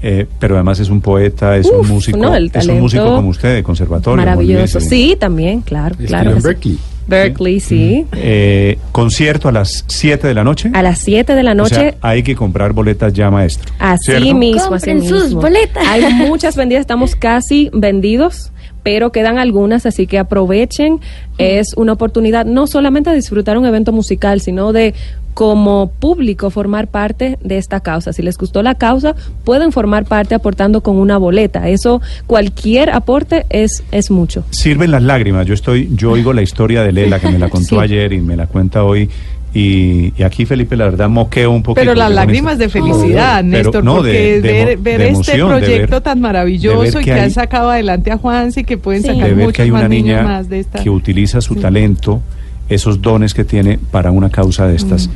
Eh, 0.04 0.26
pero 0.40 0.54
además 0.56 0.80
es 0.80 0.88
un 0.88 1.00
poeta, 1.00 1.56
es 1.56 1.66
Uf, 1.66 1.82
un 1.82 1.88
músico, 1.88 2.18
no, 2.18 2.34
el 2.34 2.50
es 2.52 2.66
un 2.66 2.80
músico 2.80 3.04
como 3.14 3.28
usted, 3.28 3.56
de 3.56 3.62
conservatorio. 3.62 4.16
Maravilloso. 4.16 4.80
Sí, 4.80 5.16
también, 5.18 5.60
claro, 5.60 5.94
Estudió 5.98 6.08
claro. 6.08 6.60
que. 6.60 6.76
Berkeley. 7.06 7.60
Sí. 7.60 8.06
Eh, 8.12 8.78
concierto 8.92 9.48
a 9.48 9.52
las 9.52 9.84
7 9.88 10.26
de 10.28 10.34
la 10.34 10.44
noche. 10.44 10.70
A 10.74 10.82
las 10.82 10.98
7 11.00 11.34
de 11.34 11.42
la 11.42 11.52
O 11.52 11.54
noche 11.54 11.74
sea, 11.74 11.94
hay 12.00 12.22
que 12.22 12.34
comprar 12.36 12.72
boletas 12.72 13.12
ya, 13.12 13.30
maestro. 13.30 13.72
Así 13.78 14.12
¿Cierto? 14.12 14.34
mismo, 14.34 14.60
así 14.74 14.90
Compren 14.90 15.08
sus 15.08 15.24
mismo. 15.24 15.40
boletas. 15.40 15.84
Hay 15.88 16.12
muchas 16.14 16.56
vendidas, 16.56 16.82
estamos 16.82 17.16
casi 17.16 17.70
vendidos, 17.72 18.51
pero 18.82 19.12
quedan 19.12 19.38
algunas, 19.38 19.86
así 19.86 20.06
que 20.06 20.18
aprovechen. 20.18 21.00
Es 21.38 21.74
una 21.76 21.92
oportunidad 21.92 22.44
no 22.46 22.66
solamente 22.66 23.10
de 23.10 23.16
disfrutar 23.16 23.56
un 23.58 23.66
evento 23.66 23.92
musical, 23.92 24.40
sino 24.40 24.72
de 24.72 24.94
como 25.34 25.90
público 25.98 26.50
formar 26.50 26.88
parte 26.88 27.38
de 27.42 27.56
esta 27.56 27.80
causa. 27.80 28.12
Si 28.12 28.20
les 28.20 28.36
gustó 28.36 28.62
la 28.62 28.74
causa, 28.74 29.14
pueden 29.44 29.72
formar 29.72 30.04
parte 30.04 30.34
aportando 30.34 30.82
con 30.82 30.96
una 30.98 31.16
boleta. 31.16 31.68
Eso, 31.70 32.02
cualquier 32.26 32.90
aporte 32.90 33.46
es, 33.48 33.82
es 33.92 34.10
mucho. 34.10 34.44
Sirven 34.50 34.90
las 34.90 35.02
lágrimas. 35.02 35.46
Yo 35.46 35.54
estoy, 35.54 35.88
yo 35.94 36.10
oigo 36.10 36.34
la 36.34 36.42
historia 36.42 36.82
de 36.82 36.92
Lela 36.92 37.18
que 37.18 37.30
me 37.30 37.38
la 37.38 37.48
contó 37.50 37.76
Sí. 37.76 37.78
ayer 37.78 38.12
y 38.12 38.20
me 38.20 38.36
la 38.36 38.46
cuenta 38.46 38.84
hoy. 38.84 39.08
Y, 39.54 40.14
y 40.16 40.22
aquí 40.22 40.46
Felipe, 40.46 40.76
la 40.76 40.84
verdad, 40.86 41.08
moqueo 41.10 41.50
un 41.50 41.62
poquito. 41.62 41.80
Pero 41.82 41.94
las 41.94 42.10
lágrimas 42.10 42.56
de 42.58 42.68
felicidad, 42.70 43.36
Pero, 43.44 43.48
Néstor, 43.48 43.84
no, 43.84 43.96
porque 43.96 44.10
de- 44.12 44.40
de 44.40 44.40
ver, 44.40 44.78
emo- 44.78 44.82
ver 44.82 44.98
de 44.98 45.08
este 45.10 45.32
emoción, 45.32 45.48
proyecto 45.50 45.90
ver- 45.96 46.00
tan 46.00 46.20
maravilloso 46.22 46.98
y 47.00 47.04
que 47.04 47.04
que 47.04 47.12
hay- 47.12 47.20
han 47.20 47.30
sacado 47.32 47.70
adelante 47.70 48.10
a 48.10 48.16
Juanse 48.16 48.60
y 48.60 48.64
que 48.64 48.78
pueden 48.78 49.02
Sí. 49.02 49.08
sacar 49.08 49.24
de 49.28 49.34
ver 49.34 49.44
muchos 49.44 49.52
que 49.56 49.62
hay 49.62 49.70
una 49.70 49.80
más 49.82 49.90
niña 49.90 50.22
más 50.22 50.48
de 50.48 50.60
esta. 50.60 50.82
que 50.82 50.88
utiliza 50.88 51.42
su 51.42 51.56
talento, 51.56 52.22
esos 52.70 53.02
dones 53.02 53.34
que 53.34 53.44
tiene 53.44 53.78
para 53.90 54.10
una 54.10 54.30
causa 54.30 54.66
de 54.66 54.76
estas. 54.76 55.08
Mm. 55.08 55.10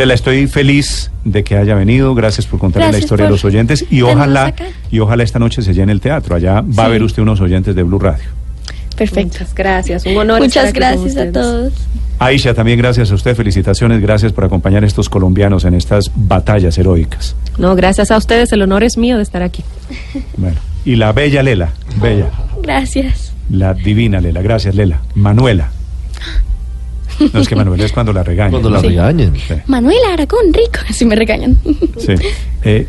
Lela, 0.00 0.14
estoy 0.14 0.48
feliz 0.48 1.12
de 1.24 1.44
que 1.44 1.56
haya 1.56 1.76
venido, 1.76 2.12
gracias 2.16 2.46
por 2.46 2.58
contarle 2.58 2.90
la 2.90 2.98
historia 2.98 3.28
a 3.28 3.30
los 3.30 3.44
oyentes 3.44 3.84
y 3.88 4.02
ojalá 4.02 4.52
y 4.90 4.98
ojalá 4.98 5.22
esta 5.22 5.38
noche 5.38 5.62
se 5.62 5.72
llene 5.74 5.92
el 5.92 6.00
teatro. 6.00 6.34
Allá 6.34 6.60
va 6.62 6.86
a 6.86 6.88
ver 6.88 7.04
usted 7.04 7.22
unos 7.22 7.40
oyentes 7.40 7.76
de 7.76 7.82
Blue 7.84 8.00
Radio. 8.00 8.24
Perfecto. 8.96 9.38
Muchas 9.40 9.54
gracias. 9.54 10.06
Un 10.06 10.16
honor. 10.16 10.40
Muchas 10.40 10.66
estar 10.66 10.82
aquí 10.84 10.96
con 10.96 11.04
gracias 11.04 11.28
a 11.28 11.32
todos. 11.32 11.72
Aisha, 12.18 12.54
también 12.54 12.78
gracias 12.78 13.10
a 13.12 13.14
usted, 13.14 13.36
felicitaciones, 13.36 14.00
gracias 14.00 14.32
por 14.32 14.44
acompañar 14.44 14.82
a 14.84 14.86
estos 14.86 15.10
colombianos 15.10 15.64
en 15.66 15.74
estas 15.74 16.10
batallas 16.14 16.78
heroicas. 16.78 17.36
No, 17.58 17.74
gracias 17.76 18.10
a 18.10 18.16
ustedes. 18.16 18.50
El 18.52 18.62
honor 18.62 18.84
es 18.84 18.96
mío 18.96 19.16
de 19.18 19.22
estar 19.22 19.42
aquí. 19.42 19.62
Bueno, 20.38 20.56
y 20.86 20.96
la 20.96 21.12
bella 21.12 21.42
Lela, 21.42 21.72
bella, 22.00 22.30
Gracias. 22.62 23.34
la 23.50 23.74
divina 23.74 24.20
Lela, 24.22 24.40
gracias 24.40 24.74
Lela. 24.74 25.00
Manuela. 25.14 25.68
No 27.32 27.40
es 27.40 27.48
que 27.48 27.56
Manuela 27.56 27.84
es 27.84 27.92
cuando 27.92 28.12
la 28.12 28.22
regañan. 28.22 28.50
Cuando 28.50 28.70
la 28.70 28.80
Sí. 28.80 28.88
regañen. 28.88 29.34
Sí. 29.36 29.54
Manuela 29.66 30.12
Aragón, 30.12 30.52
rico. 30.52 30.80
Así 30.88 31.04
me 31.06 31.16
regañan. 31.16 31.56
Sí. 31.98 32.12
Eh, 32.62 32.86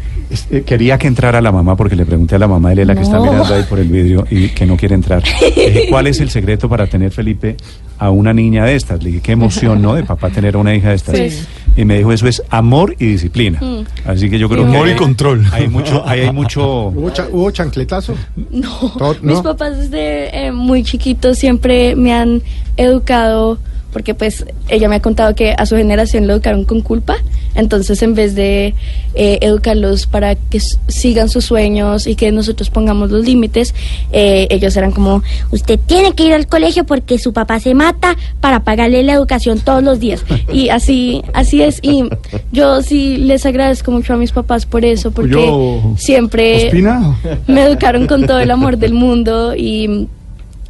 quería 0.65 0.97
que 0.97 1.07
entrara 1.07 1.41
la 1.41 1.51
mamá 1.51 1.75
porque 1.75 1.95
le 1.95 2.05
pregunté 2.05 2.35
a 2.35 2.39
la 2.39 2.47
mamá 2.47 2.69
de 2.69 2.75
Lela 2.77 2.95
que 2.95 3.01
está 3.01 3.19
mirando 3.19 3.53
ahí 3.53 3.63
por 3.63 3.79
el 3.79 3.87
vidrio 3.87 4.25
y 4.29 4.49
que 4.49 4.65
no 4.65 4.75
quiere 4.77 4.95
entrar. 4.95 5.23
Le 5.55 5.69
dije, 5.71 5.85
¿cuál 5.89 6.07
es 6.07 6.19
el 6.19 6.29
secreto 6.29 6.67
para 6.67 6.87
tener, 6.87 7.11
Felipe, 7.11 7.55
a 7.97 8.09
una 8.09 8.33
niña 8.33 8.65
de 8.65 8.75
estas? 8.75 9.01
Le 9.03 9.09
dije, 9.09 9.21
qué 9.21 9.31
emoción, 9.33 9.81
¿no? 9.81 9.95
De 9.95 10.03
papá 10.03 10.29
tener 10.29 10.55
a 10.55 10.57
una 10.57 10.75
hija 10.75 10.89
de 10.89 10.95
estas. 10.95 11.17
Sí. 11.17 11.29
Y 11.77 11.85
me 11.85 11.97
dijo, 11.97 12.11
eso 12.11 12.27
es 12.27 12.41
amor 12.49 12.95
y 12.99 13.05
disciplina. 13.05 13.59
Mm. 13.61 13.85
Así 14.09 14.29
que 14.29 14.37
yo 14.39 14.49
creo 14.49 14.63
Amor 14.65 14.83
que 14.83 14.87
y 14.89 14.91
hay- 14.93 14.97
control. 14.97 15.45
Hay 15.51 15.67
mucho, 15.67 16.03
hay, 16.07 16.21
hay 16.21 16.31
mucho. 16.33 16.87
¿Hubo, 16.87 17.09
cha- 17.11 17.27
hubo 17.31 17.51
chancletazo? 17.51 18.15
No, 18.51 18.93
Todo- 18.97 19.15
mis 19.21 19.39
papás 19.39 19.77
desde 19.77 20.47
eh, 20.47 20.51
muy 20.51 20.83
chiquitos 20.83 21.37
siempre 21.37 21.95
me 21.95 22.13
han 22.13 22.41
educado, 22.77 23.59
porque 23.93 24.13
pues 24.13 24.45
ella 24.69 24.89
me 24.89 24.95
ha 24.95 25.01
contado 25.01 25.35
que 25.35 25.53
a 25.57 25.65
su 25.65 25.75
generación 25.75 26.27
lo 26.27 26.33
educaron 26.33 26.63
con 26.65 26.81
culpa, 26.81 27.15
entonces 27.57 28.01
en 28.01 28.13
vez 28.15 28.33
de 28.35 28.73
eh, 29.15 29.39
educarlos 29.41 30.05
para 30.07 30.35
que 30.35 30.59
sigan 30.87 31.27
sus 31.27 31.43
sueños 31.45 32.07
y 32.07 32.15
que 32.15 32.31
nosotros 32.31 32.69
pongamos 32.69 33.11
los 33.11 33.25
límites, 33.25 33.75
eh, 34.13 34.47
ellos 34.49 34.77
eran 34.77 34.91
como, 34.91 35.21
usted 35.51 35.77
tiene 35.85 36.13
que 36.13 36.23
ir 36.25 36.33
al 36.33 36.47
colegio 36.47 36.85
porque 36.85 37.19
su 37.19 37.33
papá 37.33 37.59
se 37.59 37.73
mata 37.73 38.15
para 38.39 38.63
pagarle 38.63 39.03
la 39.03 39.13
educación 39.13 39.59
todos 39.59 39.83
los 39.83 39.99
días. 39.99 40.23
Y 40.53 40.69
así, 40.77 41.21
así 41.33 41.61
es, 41.61 41.79
y 41.81 42.03
yo 42.51 42.81
sí 42.81 43.17
les 43.17 43.45
agradezco 43.45 43.91
mucho 43.91 44.13
a 44.13 44.17
mis 44.17 44.31
papás 44.31 44.65
por 44.65 44.85
eso, 44.85 45.11
porque 45.11 45.31
Yo- 45.31 45.93
siempre 45.97 46.67
¿Ospina? 46.67 47.17
me 47.47 47.63
educaron 47.63 48.07
con 48.07 48.25
todo 48.25 48.39
el 48.39 48.51
amor 48.51 48.77
del 48.77 48.93
mundo 48.93 49.55
y 49.55 50.07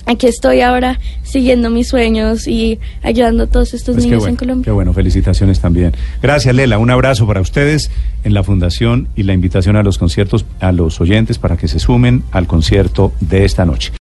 aquí 0.07 0.25
estoy 0.27 0.61
ahora 0.61 0.99
siguiendo 1.23 1.69
mis 1.69 1.87
sueños 1.89 2.47
y 2.47 2.79
ayudando 3.03 3.43
a 3.43 3.47
todos 3.47 3.73
estos 3.73 3.95
Pues 3.95 4.05
niños 4.05 4.19
bueno, 4.19 4.31
en 4.31 4.35
Colombia. 4.37 4.65
qué 4.65 4.71
bueno, 4.71 4.93
felicitaciones 4.93 5.59
también. 5.59 5.93
Gracias, 6.21 6.55
Lela. 6.55 6.79
Un 6.79 6.89
abrazo 6.89 7.27
para 7.27 7.41
ustedes 7.41 7.91
en 8.23 8.33
la 8.33 8.43
fundación 8.43 9.07
y 9.15 9.23
la 9.23 9.33
invitación 9.33 9.75
a 9.75 9.83
los 9.83 9.97
conciertos, 9.97 10.45
a 10.59 10.71
los 10.71 10.99
oyentes 11.01 11.37
para 11.37 11.57
que 11.57 11.67
se 11.67 11.79
sumen 11.79 12.23
al 12.31 12.47
concierto 12.47 13.13
de 13.19 13.45
esta 13.45 13.65
noche. 13.65 13.91